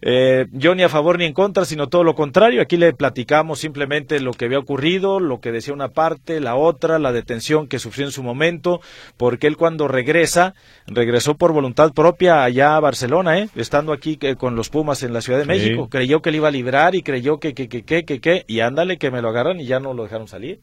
[0.02, 2.62] Eh, yo ni a favor ni en contra, sino todo lo contrario.
[2.62, 6.98] Aquí le platicamos simplemente lo que había ocurrido, lo que decía una parte, la otra,
[6.98, 8.80] la detención que sufrió en su momento,
[9.16, 10.54] porque él cuando regresa,
[10.86, 13.48] regresó por voluntad propia allá a Barcelona, ¿eh?
[13.56, 15.88] estando aquí con los Pumas en la Ciudad de México.
[15.88, 18.60] Creyó que le iba a librar y creyó que, que, que, que, que, que, y
[18.60, 20.60] ándale que me lo agarran y ya no lo dejaron salir.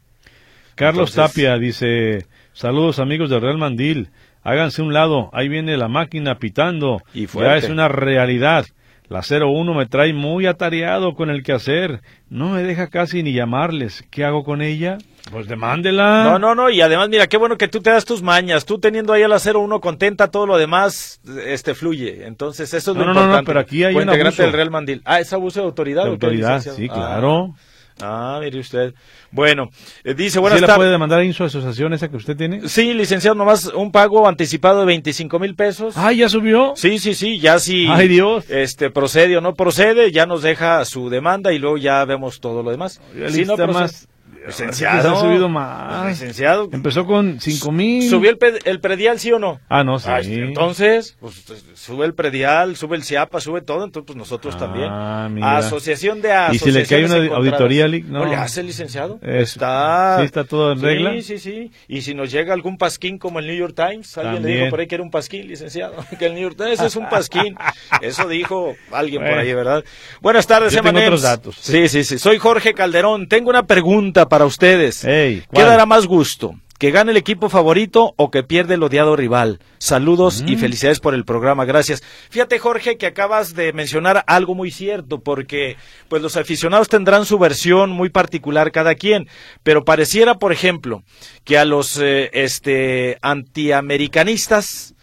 [0.75, 4.09] Carlos Tapia dice, saludos amigos de Real Mandil,
[4.43, 8.65] háganse un lado, ahí viene la máquina pitando, y ya es una realidad.
[9.09, 12.01] La 01 me trae muy atareado con el quehacer.
[12.29, 14.03] No me deja casi ni llamarles.
[14.11, 14.97] ¿Qué hago con ella?
[15.31, 16.23] Pues demándela.
[16.25, 16.69] No, no, no.
[16.69, 18.65] Y además, mira, qué bueno que tú te das tus mañas.
[18.65, 22.25] Tú teniendo ahí a la 01 contenta, todo lo demás este fluye.
[22.27, 23.29] Entonces, eso es lo importante.
[23.29, 24.43] No, no, pero aquí hay un abuso.
[24.43, 25.01] del Real Mandil.
[25.05, 26.03] Ah, es abuso de autoridad.
[26.03, 27.53] De autoridad, sí, claro.
[27.55, 27.59] Ah.
[28.01, 28.93] Ah, mire usted.
[29.31, 29.69] Bueno,
[30.03, 32.67] eh, dice, buenas ¿Sí la puede demandar en su asociación esa que usted tiene?
[32.69, 35.97] Sí, licenciado, nomás un pago anticipado de 25 mil pesos.
[35.97, 36.73] Ah, ¿ya subió?
[36.75, 37.87] Sí, sí, sí, ya sí.
[37.89, 38.45] Ay, Dios.
[38.49, 42.63] Este, procede o no procede, ya nos deja su demanda y luego ya vemos todo
[42.63, 43.01] lo demás.
[43.29, 44.07] Si no más
[44.47, 45.15] Licenciado.
[45.15, 46.07] Ha subido más.
[46.07, 46.69] Licenciado.
[46.71, 48.09] Empezó con cinco mil.
[48.09, 49.59] ¿Subió el, el, predial, sí o no?
[49.67, 50.09] Ah, no, sí.
[50.33, 55.33] entonces, pues, sube el predial, sube el CIAPA, sube todo, entonces pues nosotros ah, también.
[55.33, 55.57] Mira.
[55.57, 58.25] Asociación de asociaciones ¿Y si le cae una auditoría, no?
[58.25, 59.19] le hace, licenciado?
[59.21, 60.17] está.
[60.19, 61.11] ¿Sí está todo en regla?
[61.13, 61.71] Sí, sí, sí.
[61.87, 64.79] Y si nos llega algún pasquín como el New York Times, alguien le dijo por
[64.79, 65.95] ahí que era un pasquín, licenciado.
[66.19, 67.55] que el New York Times es un pasquín.
[68.01, 69.83] Eso dijo alguien por ahí, ¿verdad?
[70.21, 71.07] Buenas tardes, Emanuel.
[71.07, 71.57] otros datos.
[71.59, 72.17] Sí, sí, sí.
[72.17, 73.27] Soy Jorge Calderón.
[73.27, 75.01] Tengo una pregunta para ustedes.
[75.01, 76.55] ¿Qué dará más gusto?
[76.77, 79.59] ¿Que gane el equipo favorito o que pierde el odiado rival?
[79.79, 80.59] Saludos y mm.
[80.59, 82.03] felicidades por el programa, gracias.
[82.29, 85.75] Fíjate, Jorge, que acabas de mencionar algo muy cierto, porque
[86.07, 89.27] pues los aficionados tendrán su versión muy particular cada quien,
[89.63, 91.01] pero pareciera, por ejemplo,
[91.43, 94.93] que a los eh, este antiamericanistas,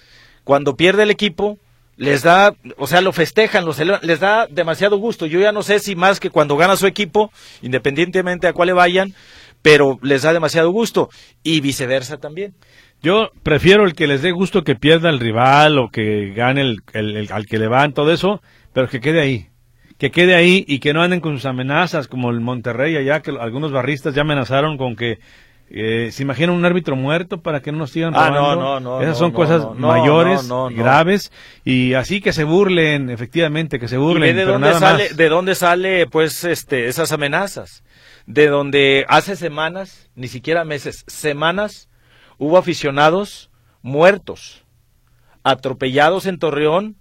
[0.44, 1.58] cuando pierde el equipo,
[1.96, 3.64] les da, o sea, lo festejan,
[4.02, 5.26] les da demasiado gusto.
[5.26, 7.30] Yo ya no sé si más que cuando gana su equipo,
[7.62, 9.14] independientemente a cuál le vayan,
[9.62, 11.08] pero les da demasiado gusto
[11.42, 12.54] y viceversa también.
[13.02, 17.28] Yo prefiero el que les dé gusto que pierda el rival o que gane el,
[17.30, 18.40] al que le van, todo eso,
[18.72, 19.48] pero que quede ahí.
[19.98, 23.30] Que quede ahí y que no anden con sus amenazas, como el Monterrey allá, que
[23.30, 25.18] algunos barristas ya amenazaron con que
[25.70, 29.00] eh, ¿Se imagina un árbitro muerto para que no nos sigan ah, no, no, no.
[29.00, 31.32] Esas son cosas mayores, graves,
[31.64, 34.36] y así que se burlen, efectivamente, que se burlen.
[34.36, 37.82] de, dónde sale, ¿De dónde sale, pues, este, esas amenazas?
[38.26, 41.88] De donde hace semanas, ni siquiera meses, semanas,
[42.38, 43.50] hubo aficionados
[43.82, 44.64] muertos,
[45.42, 46.96] atropellados en Torreón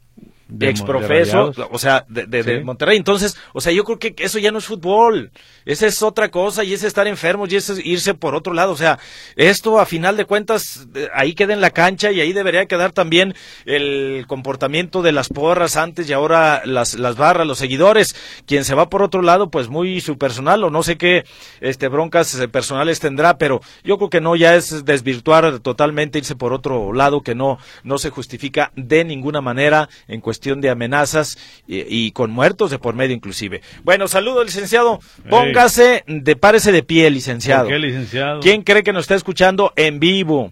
[0.54, 2.96] de exprofeso, o sea, de, Monterrey.
[2.96, 5.32] Entonces, o sea, yo creo que eso ya no es fútbol.
[5.66, 8.72] Esa es otra cosa y es estar enfermos y es irse por otro lado.
[8.72, 9.00] O sea,
[9.36, 13.34] esto a final de cuentas ahí queda en la cancha y ahí debería quedar también
[13.66, 18.16] el comportamiento de las porras antes y ahora las, las barras, los seguidores.
[18.46, 21.24] Quien se va por otro lado, pues muy su personal o no sé qué
[21.62, 26.54] este broncas personales tendrá, pero yo creo que no ya es desvirtuar totalmente irse por
[26.54, 31.38] otro lado que no no se justifica de ninguna manera en cuestión cuestión de amenazas
[31.68, 33.62] y, con muertos de por medio inclusive.
[33.84, 37.70] Bueno, saludo licenciado, póngase de párese de pie, licenciado.
[37.70, 38.42] qué, licenciado?
[38.42, 40.52] ¿Quién cree que nos está escuchando en vivo?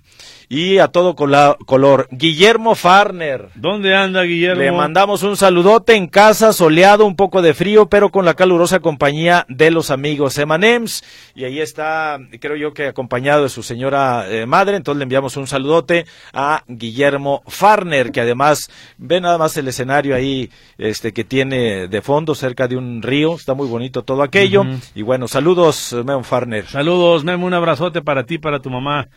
[0.52, 2.10] Y a todo color.
[2.12, 3.48] Guillermo Farner.
[3.56, 4.62] ¿Dónde anda Guillermo?
[4.62, 8.82] Le mandamos un saludote en casa, soleado, un poco de frío, pero con la calurosa
[8.82, 11.06] compañía de los amigos Emanems.
[11.36, 14.76] Y ahí está, creo yo que acompañado de su señora eh, madre.
[14.76, 20.18] Entonces le enviamos un saludote a Guillermo Farner, que además ve nada más el escenario
[20.18, 23.36] ahí este que tiene de fondo cerca de un río.
[23.36, 24.66] Está muy bonito todo aquello.
[24.96, 26.66] Y bueno, saludos, Memo Farner.
[26.68, 29.08] Saludos, Memo, un abrazote para ti, para tu mamá.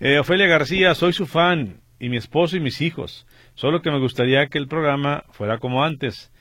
[0.00, 3.26] Eh, Ofelia García, soy su fan, y mi esposo y mis hijos.
[3.54, 6.32] Solo que me gustaría que el programa fuera como antes,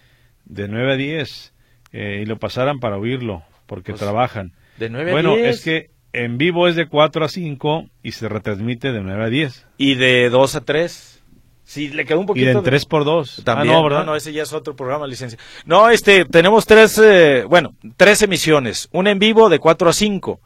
[0.45, 1.53] de 9 a 10,
[1.91, 4.53] eh, y lo pasaran para oírlo, porque pues, trabajan.
[4.77, 8.27] De 9 a bueno, es que en vivo es de 4 a 5 y se
[8.27, 9.67] retransmite de 9 a 10.
[9.77, 11.23] ¿Y de 2 a 3?
[11.63, 12.51] Sí, le quedó un poquito.
[12.51, 13.39] Y de 3 por 2.
[13.39, 13.73] Ah, También.
[13.73, 14.05] no, ¿verdad?
[14.05, 15.39] No, ese ya es otro programa, licencia.
[15.65, 18.89] No, este, tenemos tres, eh, bueno, tres emisiones.
[18.91, 20.41] Una en vivo de 4 a 5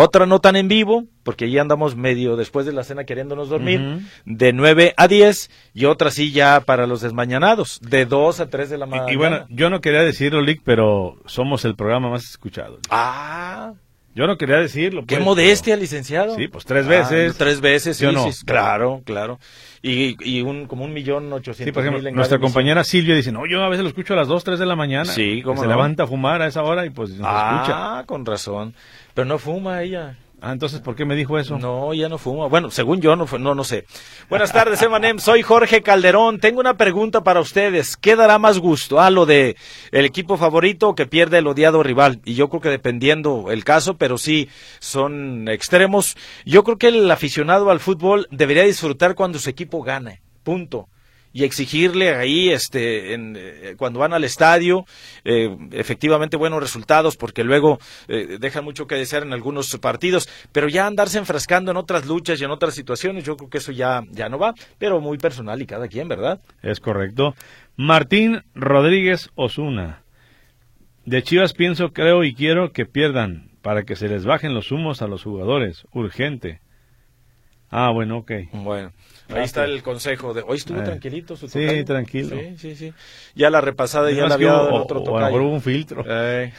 [0.00, 3.98] otra no tan en vivo, porque ya andamos medio después de la cena queriéndonos dormir,
[4.24, 8.70] de 9 a 10, y otra sí ya para los desmañanados, de 2 a 3
[8.70, 9.12] de la mañana.
[9.12, 12.78] Y, bueno, yo no quería decirlo, Lick, pero somos el programa más escuchado.
[12.90, 13.72] Ah.
[14.14, 15.04] Yo no quería decirlo.
[15.06, 16.34] Qué pues, modestia, licenciado.
[16.34, 17.34] Sí, pues tres veces.
[17.34, 19.38] Ah, tres veces, sí, sí, claro, claro.
[19.80, 23.46] Y, y un, como un millón ochocientos sí, por ejemplo, Nuestra compañera Silvia dice, no,
[23.46, 25.04] yo a veces lo escucho a las dos, tres de la mañana.
[25.04, 28.74] Sí, como Se levanta a fumar a esa hora y pues nos ah, con razón.
[29.18, 30.16] Pero no fuma ella.
[30.40, 31.58] Ah, entonces, ¿por qué me dijo eso?
[31.58, 32.46] No, ya no fuma.
[32.46, 33.84] Bueno, según yo, no, no, no sé.
[34.30, 35.18] Buenas tardes, Emanem.
[35.18, 36.38] Soy Jorge Calderón.
[36.38, 37.96] Tengo una pregunta para ustedes.
[37.96, 39.00] ¿Qué dará más gusto?
[39.00, 39.56] Ah, lo de
[39.90, 42.20] el equipo favorito que pierde el odiado rival.
[42.24, 46.16] Y yo creo que dependiendo el caso, pero sí son extremos.
[46.44, 50.22] Yo creo que el aficionado al fútbol debería disfrutar cuando su equipo gane.
[50.44, 50.86] Punto
[51.32, 54.84] y exigirle ahí este en, eh, cuando van al estadio
[55.24, 60.68] eh, efectivamente buenos resultados porque luego eh, dejan mucho que desear en algunos partidos pero
[60.68, 64.02] ya andarse enfrascando en otras luchas y en otras situaciones yo creo que eso ya
[64.10, 67.34] ya no va pero muy personal y cada quien verdad es correcto.
[67.76, 70.02] Martín Rodríguez Osuna.
[71.04, 75.00] De Chivas pienso creo y quiero que pierdan para que se les bajen los humos
[75.00, 75.86] a los jugadores.
[75.92, 76.60] Urgente
[77.70, 78.92] ah bueno ok bueno
[79.30, 80.84] Ahí está el consejo de hoy estuvo eh.
[80.84, 82.36] tranquilito su Sí, tranquilo.
[82.36, 82.92] Sí, sí, sí.
[83.34, 85.36] Ya la repasada ya la había dado otro tocayo.
[85.36, 86.02] O, un filtro.
[86.08, 86.52] Eh.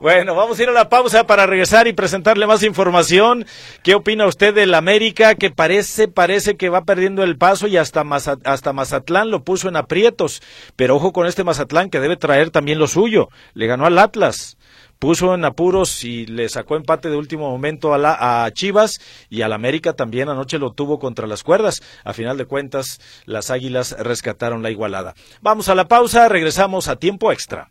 [0.00, 3.46] Bueno, vamos a ir a la pausa para regresar y presentarle más información.
[3.82, 8.04] ¿Qué opina usted del América que parece parece que va perdiendo el paso y hasta
[8.44, 10.42] hasta Mazatlán lo puso en aprietos?
[10.74, 13.28] Pero ojo con este Mazatlán que debe traer también lo suyo.
[13.54, 14.55] Le ganó al Atlas
[14.98, 19.42] puso en apuros y le sacó empate de último momento a, la, a Chivas y
[19.42, 21.82] al América también anoche lo tuvo contra las cuerdas.
[22.04, 25.14] A final de cuentas, las Águilas rescataron la igualada.
[25.40, 27.70] Vamos a la pausa, regresamos a tiempo extra.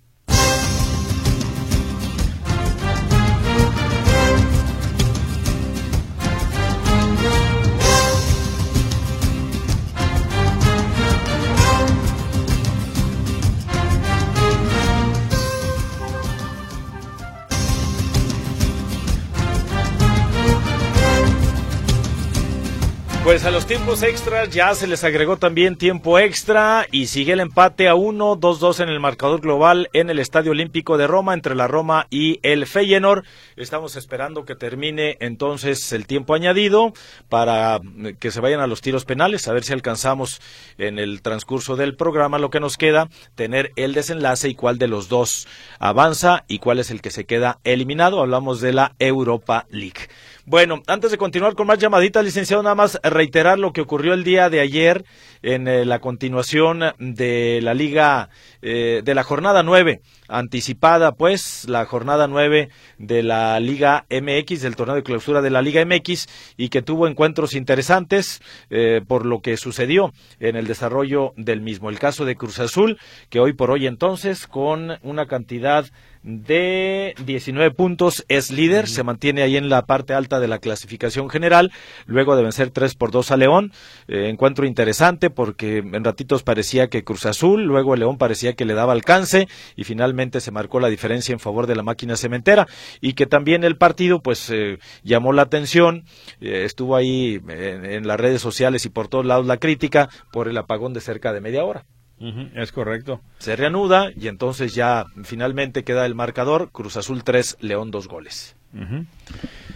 [23.26, 27.40] Pues a los tiempos extras ya se les agregó también tiempo extra y sigue el
[27.40, 31.56] empate a 1, 2-2 en el marcador global en el Estadio Olímpico de Roma entre
[31.56, 33.26] la Roma y el Feyenoord.
[33.56, 36.94] Estamos esperando que termine entonces el tiempo añadido
[37.28, 37.82] para
[38.20, 40.40] que se vayan a los tiros penales, a ver si alcanzamos
[40.78, 44.88] en el transcurso del programa lo que nos queda, tener el desenlace y cuál de
[44.88, 45.48] los dos
[45.80, 48.22] avanza y cuál es el que se queda eliminado.
[48.22, 50.10] Hablamos de la Europa League.
[50.48, 54.24] Bueno, antes de continuar con más llamaditas, licenciado, nada más reiterar lo que ocurrió el
[54.24, 55.04] día de ayer
[55.42, 58.30] en eh, la continuación de la Liga,
[58.62, 64.76] eh, de la jornada nueve, anticipada pues, la jornada nueve de la Liga MX, del
[64.76, 66.28] torneo de clausura de la Liga MX,
[66.58, 71.90] y que tuvo encuentros interesantes eh, por lo que sucedió en el desarrollo del mismo.
[71.90, 73.00] El caso de Cruz Azul,
[73.32, 75.88] que hoy por hoy entonces, con una cantidad
[76.26, 81.30] de 19 puntos es líder, se mantiene ahí en la parte alta de la clasificación
[81.30, 81.72] general,
[82.08, 83.72] luego de vencer 3 por 2 a León,
[84.08, 88.66] eh, encuentro interesante porque en ratitos parecía que Cruz Azul, luego el León parecía que
[88.66, 92.66] le daba alcance y finalmente se marcó la diferencia en favor de la máquina cementera
[93.02, 96.06] y que también el partido pues eh, llamó la atención,
[96.42, 100.58] eh, estuvo ahí en las redes sociales y por todos lados la crítica por el
[100.58, 101.86] apagón de cerca de media hora
[102.20, 103.22] es correcto.
[103.40, 108.56] Se reanuda y entonces ya finalmente queda el marcador Cruz Azul 3, León 2 goles.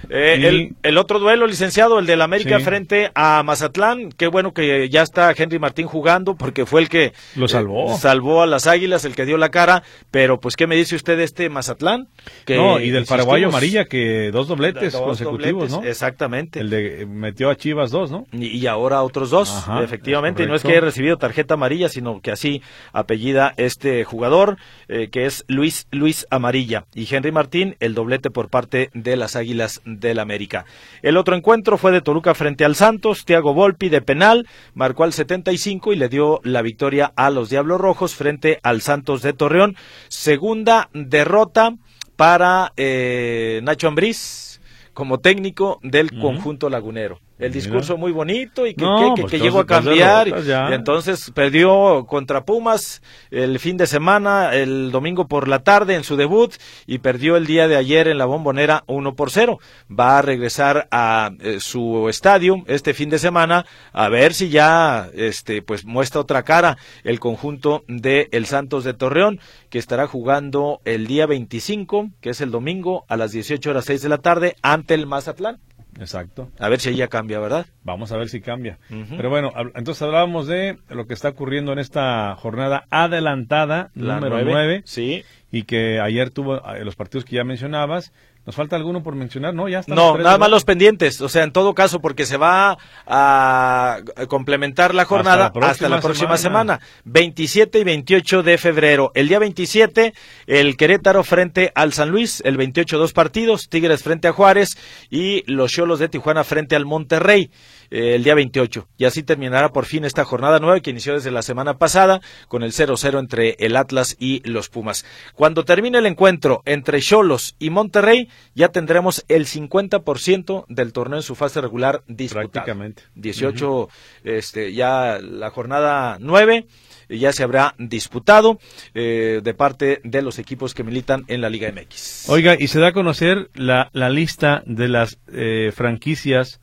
[0.10, 4.12] Eh, el, otro duelo, licenciado, el del América frente a Mazatlán.
[4.12, 7.94] Qué bueno que ya está Henry Martín jugando porque fue el que lo salvó.
[7.94, 9.84] Eh, salvó a las Águilas, el que dio la cara.
[10.10, 12.08] Pero, pues, ¿qué me dice usted de este Mazatlán?
[12.46, 15.84] Que, no, y del paraguayo amarilla, que dos dobletes consecutivos, ¿no?
[15.84, 16.62] Exactamente.
[16.62, 18.26] El de metió a Chivas dos, ¿no?
[18.32, 20.44] Y, ahora otros dos, efectivamente.
[20.44, 22.62] Y no es que haya recibido tarjeta amarilla, sino que así
[22.94, 24.58] apellida este jugador,
[24.88, 26.86] eh, que es Luis Luis Amarilla.
[26.94, 29.39] Y Henry Martín, el doblete por parte de las Águilas
[29.86, 30.66] del América.
[31.02, 35.14] El otro encuentro fue de Toluca frente al Santos, Thiago Volpi de penal, marcó al
[35.14, 39.76] 75 y le dio la victoria a los Diablos Rojos frente al Santos de Torreón.
[40.08, 41.76] Segunda derrota
[42.16, 44.62] para eh, Nacho Ambriz
[44.94, 48.86] como técnico del conjunto lagunero el discurso muy bonito y que,
[49.20, 50.28] pues llegó a cambiar.
[50.28, 50.34] y,
[50.74, 56.18] entonces perdió contra Pumas el fin de semana, el domingo por la tarde en su
[56.18, 56.54] debut
[56.86, 59.60] y perdió el día de ayer en la bombonera 1 por 0.
[59.90, 65.10] Va a regresar a eh, su estadio este fin de semana a ver si ya
[65.14, 70.82] este pues muestra otra cara el conjunto de el Santos de Torreón que estará jugando
[70.84, 74.56] el día 25, que es el domingo a las 18 horas 6 de la tarde
[74.62, 75.60] ante el Mazatlán.
[76.00, 76.52] Exacto.
[76.60, 77.66] A ver si ella cambia, ¿verdad?
[77.84, 78.80] Vamos a ver si cambia.
[78.90, 84.84] Pero bueno, entonces hablábamos de lo que está ocurriendo en esta jornada adelantada, número 9.
[84.86, 85.24] Sí.
[85.52, 88.14] Y que ayer tuvo eh, los partidos que ya mencionabas.
[88.46, 89.54] ¿Nos falta alguno por mencionar?
[89.54, 89.94] No, ya está.
[89.94, 91.22] No, nada más los pendientes.
[91.22, 96.36] O sea, en todo caso, porque se va a complementar la jornada hasta la próxima,
[96.38, 96.80] semana.
[97.04, 99.12] 27 y 28 de febrero.
[99.14, 100.14] El día 27,
[100.48, 102.42] el Querétaro frente al San Luis.
[102.44, 103.70] El 28, dos partidos.
[103.70, 104.78] Tigres frente a Juárez.
[105.12, 107.52] Y los Cholos de Tijuana frente al Monterrey.
[107.92, 108.88] Eh, el día 28.
[108.98, 112.64] Y así terminará por fin esta jornada nueva que inició desde la semana pasada con
[112.64, 115.06] el 0-0 entre el Atlas y los Pumas.
[115.34, 121.24] Cuando termine el encuentro entre Cholos y Monterrey, ya tendremos el 50% del torneo en
[121.24, 122.50] su fase regular disputado.
[122.50, 123.04] Prácticamente.
[123.16, 123.90] 18,
[124.24, 126.68] este, ya la jornada 9
[127.10, 128.60] ya se habrá disputado
[128.94, 132.30] eh, de parte de los equipos que militan en la Liga MX.
[132.30, 136.62] Oiga, y se da a conocer la, la lista de las eh, franquicias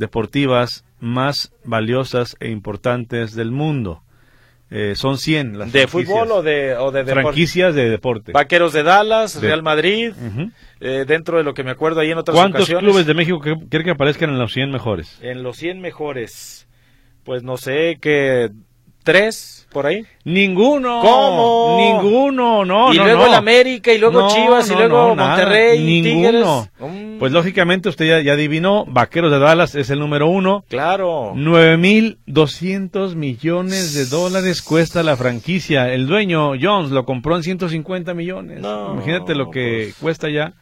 [0.00, 4.02] deportivas más valiosas e importantes del mundo.
[4.72, 8.32] Eh, son 100 las ¿De fútbol o de, o de Franquicias de deporte.
[8.32, 10.12] Vaqueros de Dallas, Real Madrid,
[10.80, 13.84] eh, dentro de lo que me acuerdo ahí en otras ¿Cuántos clubes de México quieren
[13.84, 15.18] que aparezcan en los 100 mejores?
[15.22, 16.68] En los 100 mejores,
[17.24, 18.50] pues no sé, que
[19.12, 20.04] tres por ahí.
[20.24, 21.00] Ninguno.
[21.00, 21.78] ¿Cómo?
[21.80, 22.92] Ninguno, no.
[22.92, 26.68] Y luego el América, y luego Chivas, y luego Monterrey, Ninguno.
[26.78, 27.18] Mm.
[27.18, 30.64] Pues lógicamente usted ya, ya, adivinó, Vaqueros de Dallas es el número uno.
[30.68, 31.32] Claro.
[31.34, 35.92] Nueve mil doscientos millones de dólares cuesta la franquicia.
[35.92, 38.58] El dueño, Jones, lo compró en 150 millones.
[38.60, 39.96] Imagínate lo que pues.
[39.96, 40.54] cuesta ya.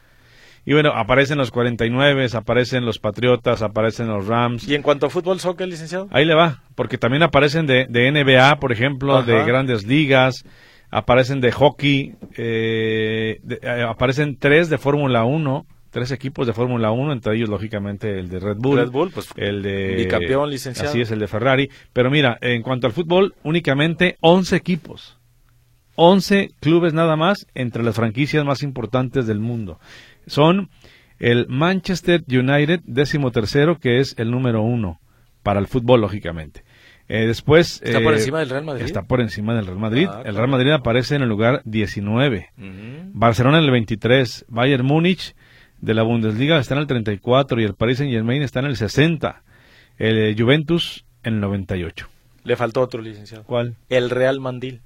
[0.69, 4.69] Y bueno, aparecen los 49, aparecen los Patriotas, aparecen los Rams.
[4.69, 6.09] ¿Y en cuanto a fútbol, soccer, licenciado?
[6.11, 10.45] Ahí le va, porque también aparecen de, de NBA, por ejemplo, de grandes ligas,
[10.91, 17.15] aparecen de hockey, eh, eh, aparecen tres de Fórmula 1 tres equipos de Fórmula 1,
[17.15, 20.91] entre ellos lógicamente el de Red Bull, Red Bull pues, el de bicampeón licenciado.
[20.91, 25.15] Así es el de Ferrari, pero mira, en cuanto al fútbol, únicamente 11 equipos.
[26.01, 29.81] 11 clubes nada más entre las franquicias más importantes del mundo
[30.29, 30.71] son
[31.19, 35.01] el Manchester United, décimo tercero, que es el número uno
[35.43, 36.63] para el fútbol, lógicamente.
[37.09, 37.81] Eh, después...
[37.83, 38.85] ¿Está por eh, encima del Real Madrid?
[38.85, 40.09] Está por encima del Real Madrid.
[40.11, 42.51] Ah, el Real Madrid aparece en el lugar 19.
[43.13, 44.45] Barcelona en el 23.
[44.49, 45.35] Bayern Múnich
[45.81, 48.77] de la Bundesliga está en el 34 y el Paris Saint Germain está en el
[48.77, 49.43] 60.
[49.97, 52.09] El eh, Juventus en el 98.
[52.45, 53.45] Le faltó otro licenciado.
[53.45, 53.77] ¿Cuál?
[53.89, 54.83] El Real Mandil.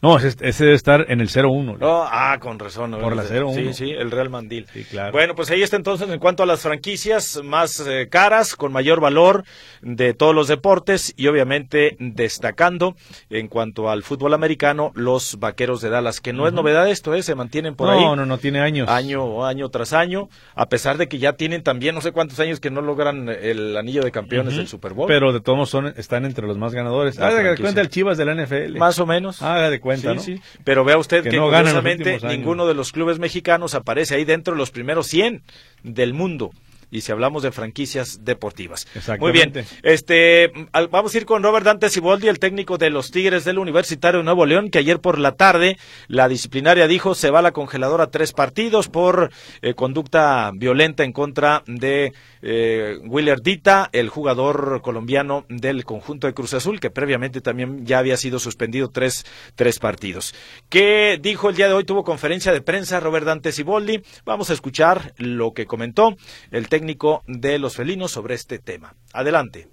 [0.00, 1.78] No, ese, debe estar en el 0-1.
[1.78, 2.92] No, ah, con razón.
[3.00, 3.54] Por la 0-1.
[3.54, 4.66] Sí, sí, el Real Mandil.
[4.72, 5.10] Sí, claro.
[5.10, 9.00] Bueno, pues ahí está entonces en cuanto a las franquicias más eh, caras, con mayor
[9.00, 9.44] valor
[9.82, 12.94] de todos los deportes y obviamente destacando
[13.28, 17.22] en cuanto al fútbol americano los Vaqueros de Dallas, que no es novedad esto, ¿eh?
[17.22, 18.00] se mantienen por ahí.
[18.00, 18.88] No, no, no, tiene años.
[18.88, 22.60] Año, año tras año, a pesar de que ya tienen también no sé cuántos años
[22.60, 25.08] que no logran el anillo de campeones del Super Bowl.
[25.08, 27.18] Pero de todos son, están entre los más ganadores.
[27.18, 28.78] Haga de cuenta el Chivas de la NFL.
[28.78, 29.42] Más o menos.
[29.42, 30.20] Haga de cuenta, ¿no?
[30.20, 30.40] Sí.
[30.64, 34.58] Pero vea usted que, no curiosamente ninguno de los clubes mexicanos aparece ahí dentro de
[34.58, 35.42] los primeros 100
[35.82, 36.52] del mundo.
[36.90, 38.86] Y si hablamos de franquicias deportivas.
[39.18, 40.50] Muy bien, este,
[40.90, 44.24] vamos a ir con Robert Dante Siboldi, el técnico de los Tigres del Universitario de
[44.24, 48.10] Nuevo León, que ayer por la tarde la disciplinaria dijo se va a la congeladora
[48.10, 49.30] tres partidos por
[49.62, 56.34] eh, conducta violenta en contra de eh, Willer Dita, el jugador colombiano del conjunto de
[56.34, 60.34] Cruz Azul, que previamente también ya había sido suspendido tres, tres partidos.
[60.68, 61.84] ¿Qué dijo el día de hoy?
[61.84, 64.02] Tuvo conferencia de prensa Robert Dante Siboldi.
[64.24, 66.16] Vamos a escuchar lo que comentó
[66.50, 66.77] el técnico
[67.26, 68.94] de los felinos sobre este tema.
[69.12, 69.68] Adelante.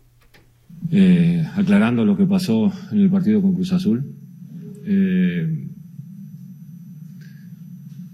[0.92, 4.06] Eh, aclarando lo que pasó en el partido con Cruz Azul.
[4.86, 5.68] Eh,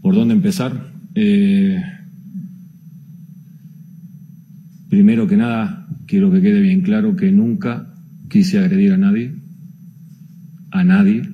[0.01, 0.91] ¿Por dónde empezar?
[1.15, 1.81] Eh,
[4.89, 7.93] primero que nada, quiero que quede bien claro que nunca
[8.29, 9.35] quise agredir a nadie,
[10.71, 11.29] a nadie.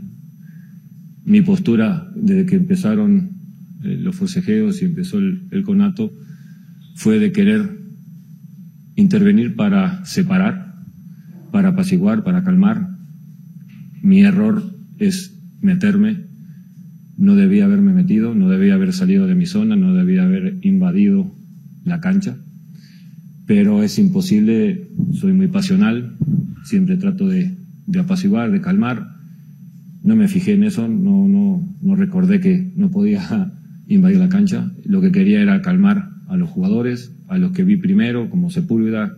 [1.24, 3.32] Mi postura desde que empezaron
[3.82, 6.12] los forcejeos y empezó el conato
[6.98, 7.78] fue de querer
[8.96, 10.74] intervenir para separar,
[11.52, 12.90] para apaciguar, para calmar.
[14.02, 14.64] Mi error
[14.98, 16.26] es meterme.
[17.16, 21.32] No debía haberme metido, no debía haber salido de mi zona, no debía haber invadido
[21.84, 22.36] la cancha.
[23.46, 26.18] Pero es imposible, soy muy pasional,
[26.64, 27.58] siempre trato de,
[28.00, 29.08] apaciguar, de calmar.
[30.04, 33.54] No me fijé en eso, no, no, no recordé que no podía
[33.88, 34.72] invadir la cancha.
[34.84, 39.18] Lo que quería era calmar a los jugadores, a los que vi primero, como Sepúlveda,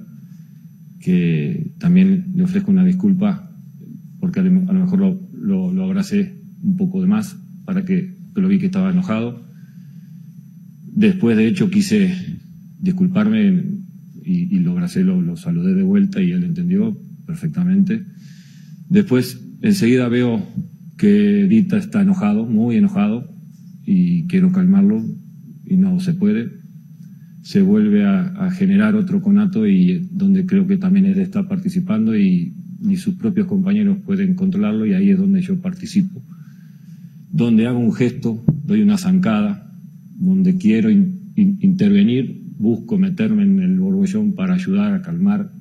[1.00, 3.50] que también le ofrezco una disculpa
[4.20, 8.68] porque a lo mejor lo, abracé un poco de más para que, lo vi que
[8.68, 9.46] estaba enojado.
[10.94, 12.14] Después, de hecho, quise
[12.80, 13.64] disculparme
[14.24, 18.06] y, lo abracé, lo, saludé de vuelta y él entendió perfectamente.
[18.90, 20.46] Después, enseguida veo
[20.98, 23.34] que Dita está enojado, muy enojado,
[23.86, 25.04] y quiero calmarlo
[25.66, 26.59] y no se puede
[27.42, 32.54] se vuelve a, generar otro conato y donde creo que también él está participando y
[32.82, 36.22] ni sus propios compañeros pueden controlarlo y ahí es donde yo participo.
[37.32, 39.72] Donde hago un gesto, doy una zancada,
[40.18, 40.90] donde quiero
[41.36, 45.52] intervenir, busco meterme en el borbollón para ayudar a calmar,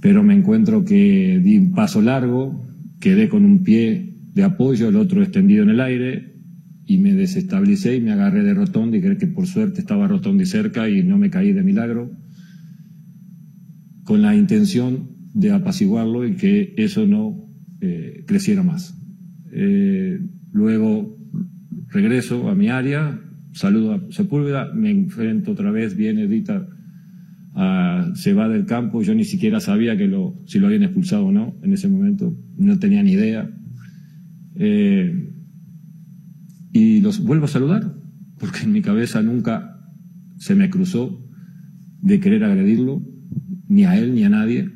[0.00, 2.66] pero me encuentro que di un paso largo,
[3.00, 6.33] quedé con un pie de apoyo, el otro extendido en el aire,
[6.86, 10.88] y me desestabilicé y me agarré de Rotondi, creo que por suerte estaba Rotondi cerca
[10.88, 12.10] y no me caí de milagro,
[14.04, 17.48] con la intención de apaciguarlo y que eso no
[17.80, 19.00] eh, creciera más.
[19.52, 20.20] Eh,
[20.52, 21.16] luego
[21.88, 23.20] regreso a mi área,
[23.52, 26.68] saludo a Sepúlveda, me enfrento otra vez, viene Dita,
[28.14, 31.32] se va del campo, yo ni siquiera sabía que lo, si lo habían expulsado o
[31.32, 33.48] no en ese momento, no tenía ni idea.
[34.56, 35.33] Eh,
[36.74, 37.94] y los vuelvo a saludar,
[38.36, 39.80] porque en mi cabeza nunca
[40.36, 41.24] se me cruzó
[42.02, 43.00] de querer agredirlo,
[43.68, 44.70] ni a él ni a nadie.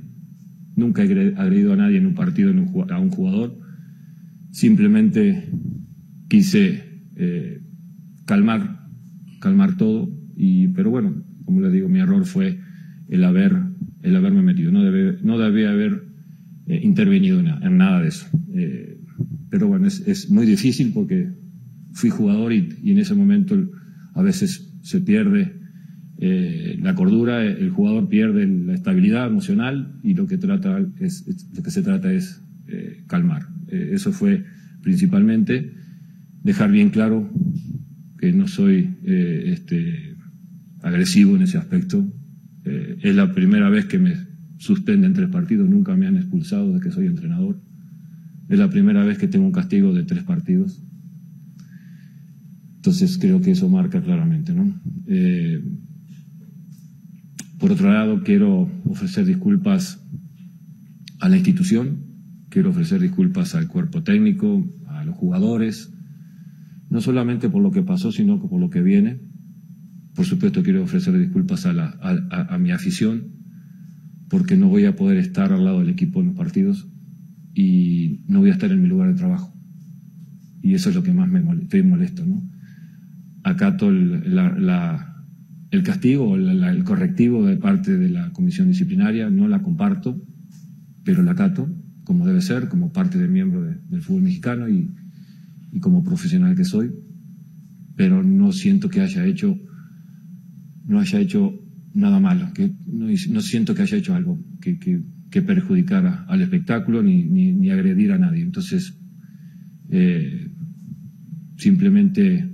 [0.77, 3.59] Nunca he agredido a nadie en un partido, a un jugador.
[4.53, 5.51] Simplemente
[6.29, 7.63] quise eh,
[8.27, 8.87] calmar,
[9.41, 10.09] calmar todo.
[10.37, 12.61] Y, pero bueno, como les digo, mi error fue
[13.09, 13.57] el, haber,
[14.03, 14.71] el haberme metido.
[14.71, 16.05] No, debe, no debía haber
[16.69, 18.29] eh, intervenido en, nada de eso.
[18.55, 19.01] Eh,
[19.51, 21.38] pero bueno, es, es muy difícil porque
[21.99, 23.57] fui jugador y, en ese momento
[24.15, 25.59] a veces se pierde
[26.19, 31.27] eh, la cordura, el jugador pierde la estabilidad emocional y lo que, trata es,
[31.57, 33.43] lo que se trata es eh, calmar.
[33.67, 34.45] Eh, eso fue
[34.81, 35.73] principalmente
[36.45, 37.29] dejar bien claro
[38.19, 40.17] que no soy este,
[40.83, 42.05] agresivo en ese aspecto.
[42.65, 44.15] es la primera vez que me
[44.59, 47.61] suspenden tres partidos, nunca me han expulsado de que soy entrenador.
[48.49, 50.88] Es la primera vez que tengo un castigo de tres partidos.
[52.79, 54.55] Entonces creo que eso marca claramente.
[54.55, 54.73] ¿no?
[55.09, 55.61] Eh,
[57.59, 60.01] por otro lado, quiero ofrecer disculpas
[61.19, 62.05] a la institución,
[62.51, 65.93] quiero ofrecer disculpas al cuerpo técnico, a los jugadores,
[66.89, 69.19] no solamente por lo que pasó, sino por lo que viene.
[70.15, 73.25] Por supuesto, quiero ofrecer disculpas a, la, mi afición,
[74.29, 76.87] porque no voy a poder estar al lado del equipo en los partidos
[77.55, 79.53] y no voy a estar en mi lugar de trabajo.
[80.63, 82.41] Y eso es lo que más me estoy molesto, ¿no?
[83.49, 84.23] Acato el,
[85.71, 90.21] el castigo, el correctivo de parte de la comisión disciplinaria, no la comparto,
[91.05, 91.69] pero la acato
[92.09, 94.91] como debe ser, como parte de miembro del fútbol mexicano y,
[95.83, 96.91] como profesional que soy,
[97.95, 99.55] pero no siento que haya hecho,
[100.87, 101.53] no haya hecho
[101.93, 107.25] nada malo, que no, siento que haya hecho algo que, que, perjudicara al espectáculo ni,
[107.25, 108.43] ni, agredir a nadie.
[108.43, 108.99] Entonces,
[109.91, 110.51] eh,
[111.59, 112.51] simplemente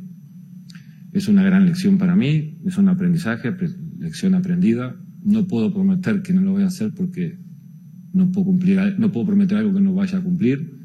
[1.15, 3.55] es una gran lección para mí, es un aprendizaje,
[3.99, 4.97] lección aprendida.
[5.23, 7.39] No puedo prometer que no lo voy a hacer porque
[8.13, 10.77] no puedo, cumplir, no puedo prometer algo que no vaya a cumplir,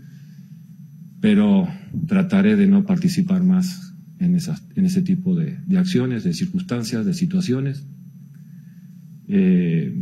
[1.19, 1.67] pero
[2.05, 7.15] trataré de no participar más en, esas, en ese tipo de, acciones, de circunstancias, de
[7.15, 7.87] situaciones.
[9.27, 9.95] Eh,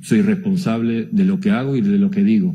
[0.00, 2.54] soy responsable de lo que hago y de lo que digo,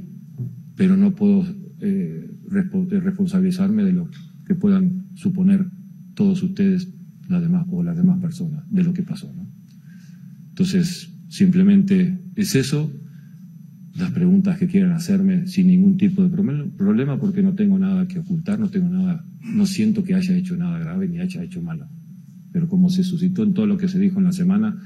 [0.75, 1.47] pero no puedo
[1.79, 4.07] eh, responsabilizarme de lo
[4.45, 5.80] que puedan suponer
[6.21, 6.87] todos ustedes
[7.29, 9.27] las demás, o las demás personas de lo que pasó.
[10.49, 12.91] Entonces, simplemente es eso,
[13.95, 18.19] las preguntas que quieran hacerme sin ningún tipo de problema, porque no tengo nada que
[18.19, 21.87] ocultar, no tengo nada, no siento que haya hecho nada grave ni haya hecho malo.
[22.51, 24.79] Pero como se suscitó en todo lo que se dijo en la semana,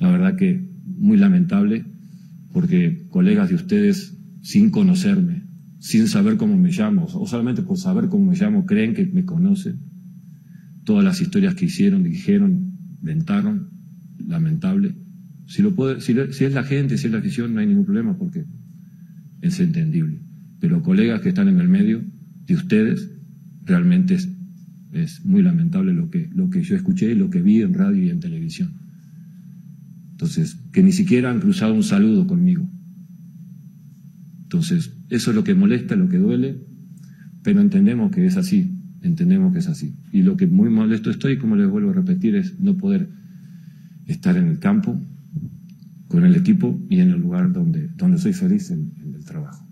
[0.00, 0.68] la verdad que
[0.98, 1.84] muy lamentable,
[2.52, 5.44] porque colegas de ustedes, sin conocerme,
[5.78, 9.24] sin saber cómo me llamo, o solamente por saber cómo me llamo, creen que me
[9.24, 9.93] conocen.
[10.84, 13.70] Todas las historias que hicieron, dijeron, inventaron,
[14.26, 14.94] lamentable.
[15.46, 18.16] Si, lo puede, si, es la gente, si es la afición, no hay ningún problema
[18.16, 18.44] porque
[19.40, 20.20] es entendible.
[20.60, 22.02] Pero colegas que están en el medio
[22.46, 23.10] de ustedes,
[23.64, 24.28] realmente es,
[24.92, 28.02] es muy lamentable lo que, lo que yo escuché y lo que vi en radio
[28.02, 28.72] y en televisión.
[30.12, 32.68] Entonces, que ni siquiera han cruzado un saludo conmigo.
[34.44, 36.64] Entonces, eso es lo que molesta, lo que duele,
[37.42, 38.73] pero entendemos que es así,
[39.06, 39.94] entendemos que es así.
[40.12, 43.08] Y lo que muy molesto estoy, como les vuelvo a repetir, es no poder
[44.06, 45.00] estar en el campo
[46.08, 49.63] con el equipo y en el lugar donde, donde soy feliz en el trabajo.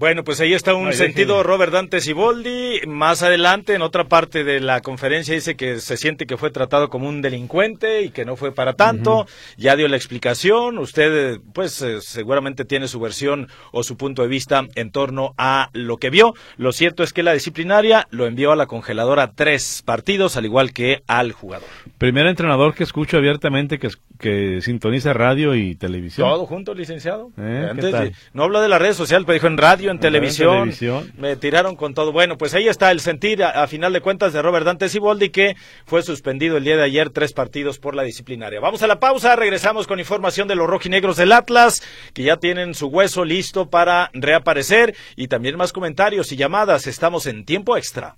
[0.00, 2.80] Bueno, pues ahí está un sentido Robert Dante Siboldi.
[2.86, 6.88] Más adelante, en otra parte de la conferencia, dice que se siente que fue tratado
[6.88, 9.26] como un delincuente y que no fue para tanto.
[9.58, 10.78] Ya dio la explicación.
[10.78, 15.68] Usted, pues, eh, seguramente tiene su versión o su punto de vista en torno a
[15.74, 16.32] lo que vio.
[16.56, 20.72] Lo cierto es que la disciplinaria lo envió a la congeladora tres partidos, al igual
[20.72, 21.68] que al jugador.
[21.98, 23.90] Primer entrenador que escucho abiertamente que,
[24.20, 26.28] que sintoniza radio y televisión.
[26.28, 27.32] Todo junto, licenciado.
[27.38, 30.72] Eh, no habla de las redes sociales, pero dijo en radio en televisión,
[31.16, 32.12] Me tiraron con todo.
[32.12, 35.56] Bueno, pues ahí está el sentir, a, final de cuentas, de Robert Dante Siboldi, que
[35.86, 38.60] fue suspendido el día de ayer tres partidos por la disciplinaria.
[38.60, 42.74] Vamos a la pausa, regresamos con información de los rojinegros del Atlas, que ya tienen
[42.74, 46.86] su hueso listo para reaparecer, y también más comentarios y llamadas.
[46.86, 48.16] Estamos en tiempo extra.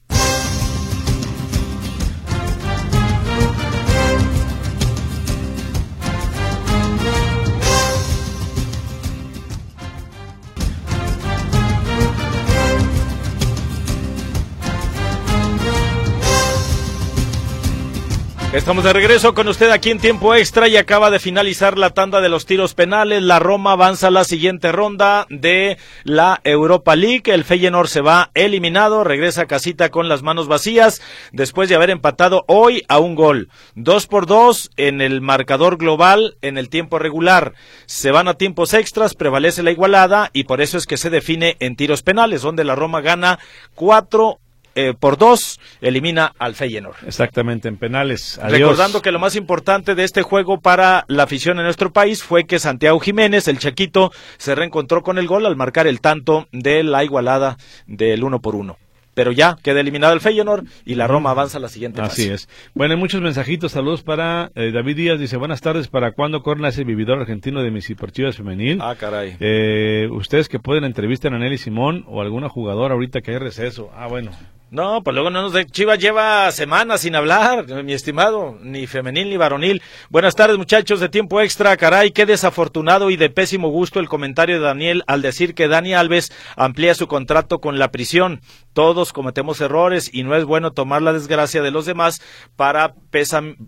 [18.52, 22.20] Estamos de regreso con usted aquí en tiempo extra y acaba de finalizar la tanda
[22.20, 23.22] de los tiros penales.
[23.22, 27.32] La Roma avanza a la siguiente ronda de la Europa League.
[27.32, 31.00] El Feyenoord se va eliminado, regresa a casita con las manos vacías
[31.32, 33.48] después de haber empatado hoy a un gol.
[33.74, 37.54] Dos por dos en el marcador global en el tiempo regular.
[37.86, 41.56] Se van a tiempos extras, prevalece la igualada y por eso es que se define
[41.58, 43.38] en tiros penales, donde la Roma gana
[43.74, 44.40] cuatro
[44.74, 46.96] eh, por dos elimina al Feyenoord.
[47.06, 48.40] Exactamente, en penales.
[48.42, 52.44] Recordando que lo más importante de este juego para la afición en nuestro país fue
[52.44, 56.82] que Santiago Jiménez, el Chaquito, se reencontró con el gol al marcar el tanto de
[56.82, 57.56] la igualada
[57.86, 58.78] del uno por uno
[59.14, 62.48] pero ya queda eliminado el Feyenoord y la Roma avanza a la siguiente Así es.
[62.74, 66.68] Bueno, hay muchos mensajitos, saludos para eh, David Díaz, dice, buenas tardes, ¿para cuándo corna
[66.68, 68.78] ese vividor argentino de mis deportivas femenil?
[68.80, 69.36] Ah, caray.
[69.40, 73.90] Eh, ustedes que pueden entrevistar a Nelly Simón o alguna jugadora ahorita que hay receso.
[73.94, 74.30] Ah, bueno,
[74.72, 75.66] no, pues luego no nos de...
[75.66, 79.82] Chivas lleva semanas sin hablar, mi estimado, ni femenil ni varonil.
[80.08, 81.76] Buenas tardes, muchachos de tiempo extra.
[81.76, 85.92] Caray, qué desafortunado y de pésimo gusto el comentario de Daniel al decir que Dani
[85.92, 88.40] Alves amplía su contrato con la prisión.
[88.72, 92.22] Todos cometemos errores y no es bueno tomar la desgracia de los demás
[92.56, 92.94] para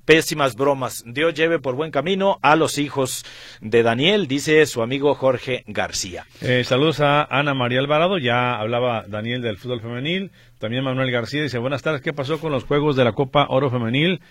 [0.07, 1.05] pésimas bromas.
[1.07, 3.27] Dios lleve por buen camino a los hijos
[3.61, 6.25] de Daniel, dice su amigo Jorge García.
[6.41, 10.33] Eh, saludos a Ana María Alvarado, ya hablaba Daniel del fútbol femenil.
[10.65, 13.69] También Manuel García dice, buenas tardes, ¿qué pasó con los juegos de la Copa Oro
[13.69, 14.23] Femenil?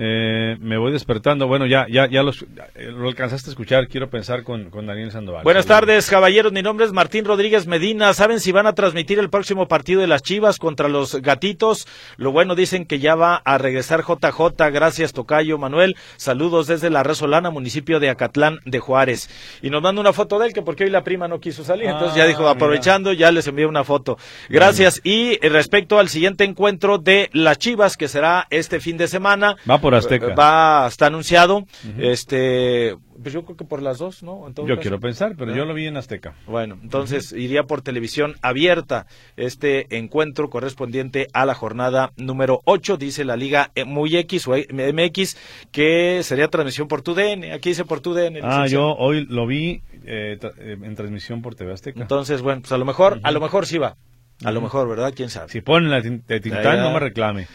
[0.00, 1.48] Eh, me voy despertando.
[1.48, 2.42] Bueno, ya, ya, ya los,
[2.76, 3.88] eh, lo alcanzaste a escuchar.
[3.88, 5.42] Quiero pensar con, con Daniel Sandoval.
[5.42, 6.52] Buenas tardes, caballeros.
[6.52, 8.14] Mi nombre es Martín Rodríguez Medina.
[8.14, 11.88] ¿Saben si van a transmitir el próximo partido de las Chivas contra los Gatitos?
[12.16, 14.70] Lo bueno dicen que ya va a regresar JJ.
[14.70, 15.96] Gracias, Tocayo Manuel.
[16.16, 19.28] Saludos desde la Resolana, municipio de Acatlán de Juárez.
[19.62, 21.88] Y nos manda una foto de él, que porque hoy la prima no quiso salir.
[21.88, 24.16] Entonces ya dijo, ah, aprovechando, ya les envié una foto.
[24.48, 25.00] Gracias.
[25.02, 29.56] Y respecto al siguiente encuentro de las Chivas, que será este fin de semana.
[29.68, 30.34] Va por por Azteca.
[30.34, 31.66] Va, está anunciado.
[31.98, 34.52] Este, pues yo creo que por las dos, ¿no?
[34.66, 36.34] yo quiero pensar, pero yo lo vi en Azteca.
[36.46, 43.24] Bueno, entonces iría por televisión abierta este encuentro correspondiente a la jornada número 8, dice
[43.24, 45.36] la Liga Muy X o MX,
[45.72, 47.52] que sería transmisión por TUDN.
[47.52, 48.38] Aquí dice por TUDN.
[48.42, 52.00] Ah, yo hoy lo vi eh, eh, en transmisión por TV Azteca.
[52.00, 53.96] Entonces, bueno, pues a lo mejor, a lo mejor sí va.
[54.44, 55.12] A lo mejor, ¿verdad?
[55.16, 55.48] ¿Quién sabe?
[55.48, 57.48] Si ponen la de Tintán, no me reclame.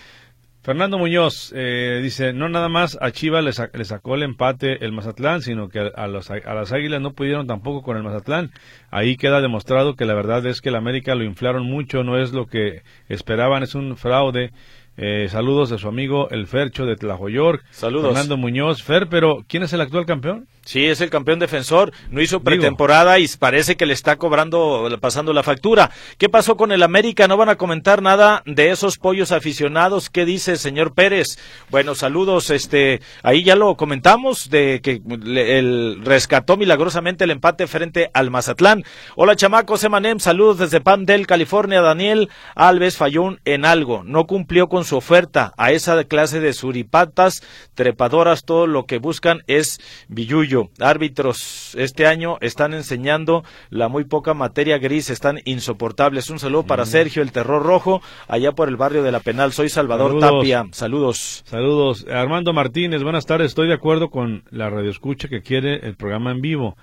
[0.64, 5.42] Fernando Muñoz eh, dice, no nada más a Chivas le, sacó el empate el Mazatlán,
[5.42, 8.52] sino que a, los, a, las Águilas no pudieron tampoco con el Mazatlán.
[8.90, 12.32] Ahí queda demostrado que la verdad es que el América lo inflaron mucho, no es
[12.32, 14.54] lo que esperaban, es un fraude.
[14.96, 17.64] Eh, saludos a su amigo el Fercho de Tlajoyork.
[17.72, 18.14] Saludos.
[18.14, 18.84] Fernando Muñoz.
[18.84, 20.48] Fer, pero ¿quién es el actual campeón?
[20.66, 21.92] Sí, es el campeón defensor.
[22.10, 25.92] No hizo pretemporada y parece que le está cobrando, pasando la factura.
[26.18, 27.28] ¿Qué pasó con el América?
[27.28, 30.10] No van a comentar nada de esos pollos aficionados.
[30.10, 31.38] ¿Qué dice señor Pérez?
[31.70, 32.50] Bueno, saludos.
[32.50, 35.02] Este, ahí ya lo comentamos de que
[35.36, 38.84] el rescató milagrosamente el empate frente al Mazatlán.
[39.16, 40.20] Hola chamacos, Emanem.
[40.20, 41.82] Saludos desde Del, California.
[41.82, 44.04] Daniel Alves falló en algo.
[44.06, 48.44] No cumplió con su oferta a esa clase de suripatas, trepadoras.
[48.44, 54.78] Todo lo que buscan es billullo Árbitros este año están enseñando la muy poca materia
[54.78, 56.30] gris, están insoportables.
[56.30, 56.88] Un saludo para mm.
[56.88, 59.54] Sergio, el terror rojo, allá por el barrio de la Penal.
[59.54, 60.66] Soy Salvador Tapia.
[60.72, 61.44] Saludos.
[61.46, 62.06] Saludos.
[62.10, 63.48] Armando Martínez, buenas tardes.
[63.48, 66.78] Estoy de acuerdo con la radioescucha que quiere el programa en vivo.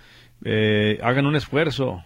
[0.44, 2.04] Eh, hagan un esfuerzo.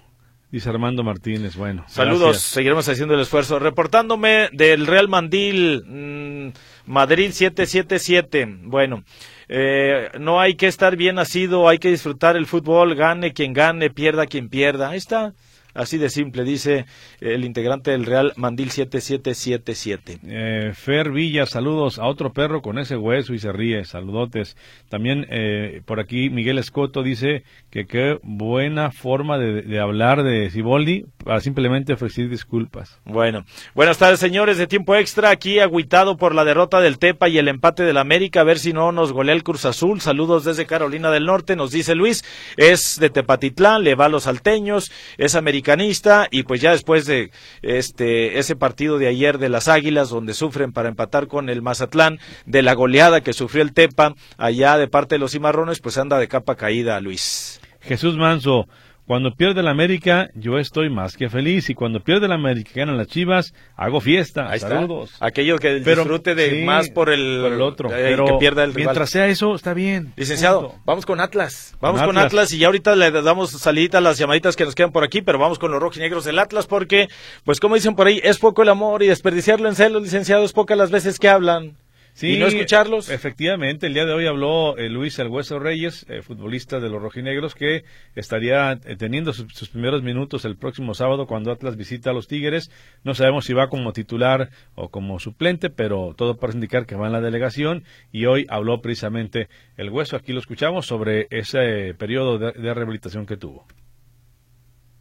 [0.55, 1.85] Dice Armando Martínez, bueno.
[1.89, 3.59] Saludos, seguiremos haciendo el esfuerzo.
[3.59, 6.53] Reportándome del Real Mandil, mm,
[6.87, 8.47] Madrid 777.
[8.63, 9.03] Bueno,
[9.49, 13.91] eh, no hay que estar bien nacido, hay que disfrutar el fútbol, gane quien gane,
[13.91, 14.91] pierda quien pierda.
[14.91, 15.33] Ahí está.
[15.75, 16.87] Así de simple, dice
[17.21, 20.21] el integrante del Real Mandil 7777.
[20.23, 24.57] Eh, Fer Villa, saludos a otro perro con ese hueso y se ríe, saludotes.
[24.89, 31.07] También eh, por aquí Miguel Escoto dice que qué buena forma de, hablar de Ciboldi
[31.25, 33.01] para simplemente ofrecer disculpas.
[33.05, 33.45] Bueno,
[33.75, 37.49] buenas tardes señores de tiempo extra, aquí aguitado por la derrota del Tepa y el
[37.49, 40.01] empate del América, a ver si no nos golea el Cruz Azul.
[40.01, 42.25] Saludos desde Carolina del Norte, nos dice Luis,
[42.57, 45.64] es de Tepatitlán, le va a los salteños, es americano
[46.31, 47.31] y pues ya después de
[47.63, 52.19] este ese partido de ayer de las Águilas donde sufren para empatar con el Mazatlán
[52.47, 56.19] de la goleada que sufrió el Tepa allá de parte de los cimarrones pues anda
[56.19, 57.61] de capa caída Luis.
[57.81, 58.67] Jesús Manso,
[59.07, 61.69] cuando pierde la América, yo estoy más que feliz.
[61.69, 64.49] Y cuando pierde la América y ganan las Chivas, hago fiesta.
[64.49, 65.13] Ahí Saludos.
[65.15, 65.27] Está.
[65.27, 67.91] Aquello que disfrute de más por el, otro.
[67.91, 70.13] Eh, pero que pierda el mientras sea eso, está bien.
[70.17, 71.77] Licenciado, vamos con Atlas.
[71.81, 72.53] Vamos con, Atlas.
[72.53, 75.39] y ya ahorita le damos salida a las llamaditas que nos quedan por aquí, pero
[75.39, 77.09] vamos con los rojinegros del Atlas porque,
[77.45, 80.53] pues como dicen por ahí, es poco el amor y desperdiciarlo en celos, licenciado, es
[80.53, 81.77] pocas las veces que hablan.
[82.15, 83.11] Sí, y no escucharlos.
[83.11, 87.03] Efectivamente, el día de hoy habló eh, Luis El Hueso Reyes, eh, futbolista de los
[87.03, 87.83] rojinegros, que
[88.15, 92.71] estaría eh, teniendo sus primeros minutos el próximo sábado cuando Atlas visita a los Tigres.
[93.03, 97.09] No sabemos si va como titular o como suplente, pero todo parece indicar que va
[97.09, 97.83] en la delegación.
[98.13, 103.27] Y hoy habló precisamente El Hueso, aquí lo escuchamos, sobre ese periodo de, de rehabilitación
[103.27, 103.67] que tuvo.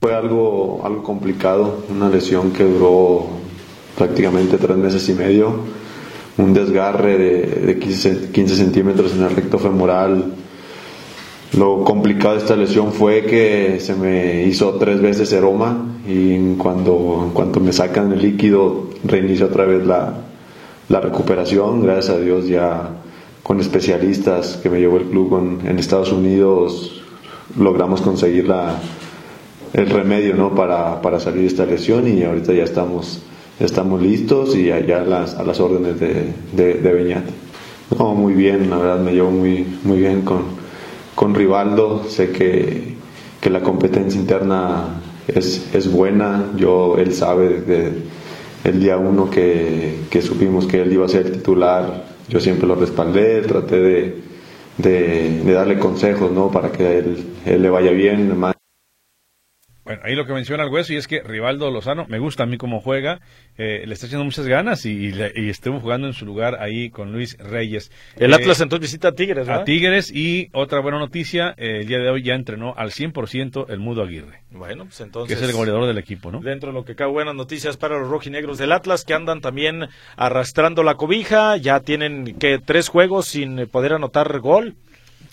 [0.01, 3.29] Fue algo, algo complicado, una lesión que duró
[3.95, 5.82] prácticamente tres meses y medio
[6.37, 10.33] un desgarre de, 15, centímetros en el recto femoral.
[11.57, 17.25] Lo complicado de esta lesión fue que se me hizo tres veces eroma y cuando,
[17.27, 20.13] en cuanto me sacan el líquido reinicio otra vez la,
[20.89, 21.83] la recuperación.
[21.83, 22.89] Gracias a Dios ya
[23.43, 27.03] con especialistas que me llevó el club en Estados Unidos
[27.57, 28.75] logramos conseguir la,
[29.73, 30.55] el remedio ¿no?
[30.55, 33.21] para, para salir de esta lesión y ahorita ya estamos
[33.65, 37.23] estamos listos y allá las, a las órdenes de, de, Beñat.
[37.97, 40.43] No, muy bien, la verdad me llevo muy, muy bien con,
[41.15, 42.95] con Rivaldo, sé que,
[43.39, 47.91] que la competencia interna es, es, buena, yo, él sabe desde
[48.63, 52.75] el día uno que, que, supimos que él iba a ser titular, yo siempre lo
[52.75, 54.15] respaldé, traté de,
[54.77, 56.49] de, de darle consejos ¿no?
[56.49, 58.37] para que él, él le vaya bien,
[59.85, 62.45] bueno, ahí lo que menciona el hueso y es que Rivaldo Lozano, me gusta a
[62.45, 63.19] mí cómo juega,
[63.57, 67.11] eh, le está haciendo muchas ganas y, y, estuvo jugando en su lugar ahí con
[67.11, 67.91] Luis Reyes.
[68.15, 69.63] El eh, Atlas entonces visita a Tigres, ¿verdad?
[69.63, 73.65] A Tigres y otra buena noticia, eh, el día de hoy ya entrenó al 100%
[73.69, 74.43] el Mudo Aguirre.
[74.51, 75.37] Bueno, pues entonces...
[75.37, 76.39] Que es el goleador del equipo, ¿no?
[76.39, 79.89] Dentro de lo que cae buenas noticias para los rojinegros del Atlas que andan también
[80.15, 84.75] arrastrando la cobija, ya tienen que tres juegos sin poder anotar gol.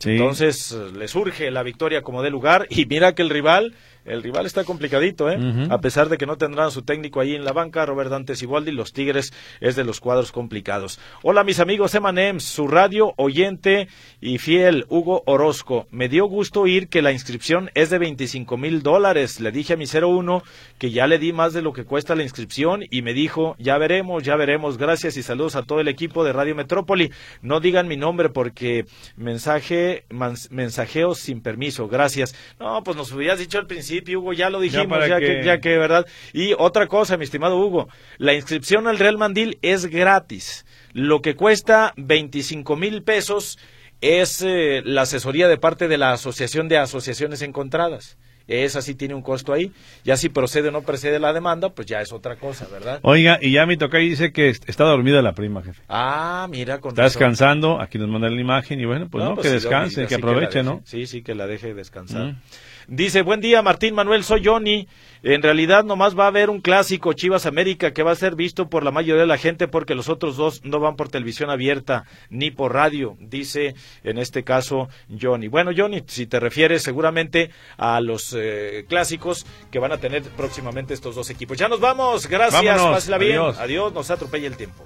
[0.05, 3.75] Entonces le surge la victoria como de lugar y mira que el rival
[4.05, 5.39] el rival está complicadito, ¿eh?
[5.69, 8.73] A pesar de que no tendrán su técnico ahí en la banca, Robert Dante Siboldi,
[8.73, 10.99] los Tigres es de los cuadros complicados.
[11.23, 13.89] Hola, mis amigos Emanem, su radio oyente
[14.21, 15.87] y fiel, Hugo Orozco.
[15.91, 19.39] Me dio gusto oír que la inscripción es de 25 mil dólares.
[19.41, 20.43] Le dije a mi 01
[20.79, 23.77] que ya le di más de lo que cuesta la inscripción y me dijo, ya
[23.77, 24.79] veremos, ya veremos.
[24.79, 27.13] Gracias y saludos a todo el equipo de Radio Metrópoli.
[27.43, 28.87] No digan mi nombre porque
[29.17, 30.05] mensaje,
[30.51, 31.89] mensajeo sin permiso.
[31.89, 32.35] Gracias.
[32.59, 35.43] No, pues nos hubieras dicho al principio Hugo, ya lo dijimos, ya, que...
[35.45, 35.79] ya, que...
[35.79, 36.07] ¿verdad?
[36.33, 37.89] Y otra cosa, mi estimado Hugo,
[38.19, 40.65] la inscripción al Real Mandil es gratis.
[40.93, 43.59] Lo que cuesta 25 mil pesos
[44.01, 48.17] es eh, la asesoría de parte de la Asociación de Asociaciones Encontradas.
[48.51, 49.73] Esa sí tiene un costo ahí.
[50.05, 52.99] Ya si procede o no procede la demanda, pues ya es otra cosa, ¿verdad?
[53.03, 55.83] Oiga, y ya mi toca dice que está dormida la prima, jefe.
[55.89, 59.47] Ah, mira, con Está descansando, aquí nos mandan la imagen y bueno, pues no, pues
[59.47, 60.81] que descanse, que aproveche, ¿no?
[60.85, 62.33] Sí, sí, que la deje descansar.
[62.33, 62.41] Mm.
[62.89, 64.89] Dice, buen día Martín Manuel, soy Johnny.
[65.23, 68.69] En realidad nomás va a haber un clásico Chivas América que va a ser visto
[68.71, 72.05] por la mayoría de la gente porque los otros dos no van por televisión abierta
[72.31, 74.89] ni por radio, dice en este caso
[75.21, 75.49] Johnny.
[75.49, 80.95] Bueno Johnny, si te refieres seguramente a los eh, clásicos que van a tener próximamente
[80.95, 81.59] estos dos equipos.
[81.59, 83.33] Ya nos vamos, gracias, pásela bien.
[83.33, 83.59] Adiós.
[83.59, 84.85] Adiós, nos atropella el tiempo.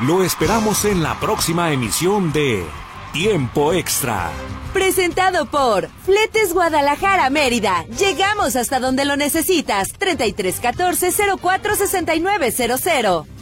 [0.00, 2.64] Lo esperamos en la próxima emisión de
[3.12, 4.30] Tiempo Extra.
[4.72, 7.84] Presentado por Fletes Guadalajara Mérida.
[7.98, 9.92] Llegamos hasta donde lo necesitas.
[9.94, 13.37] 3314 046900.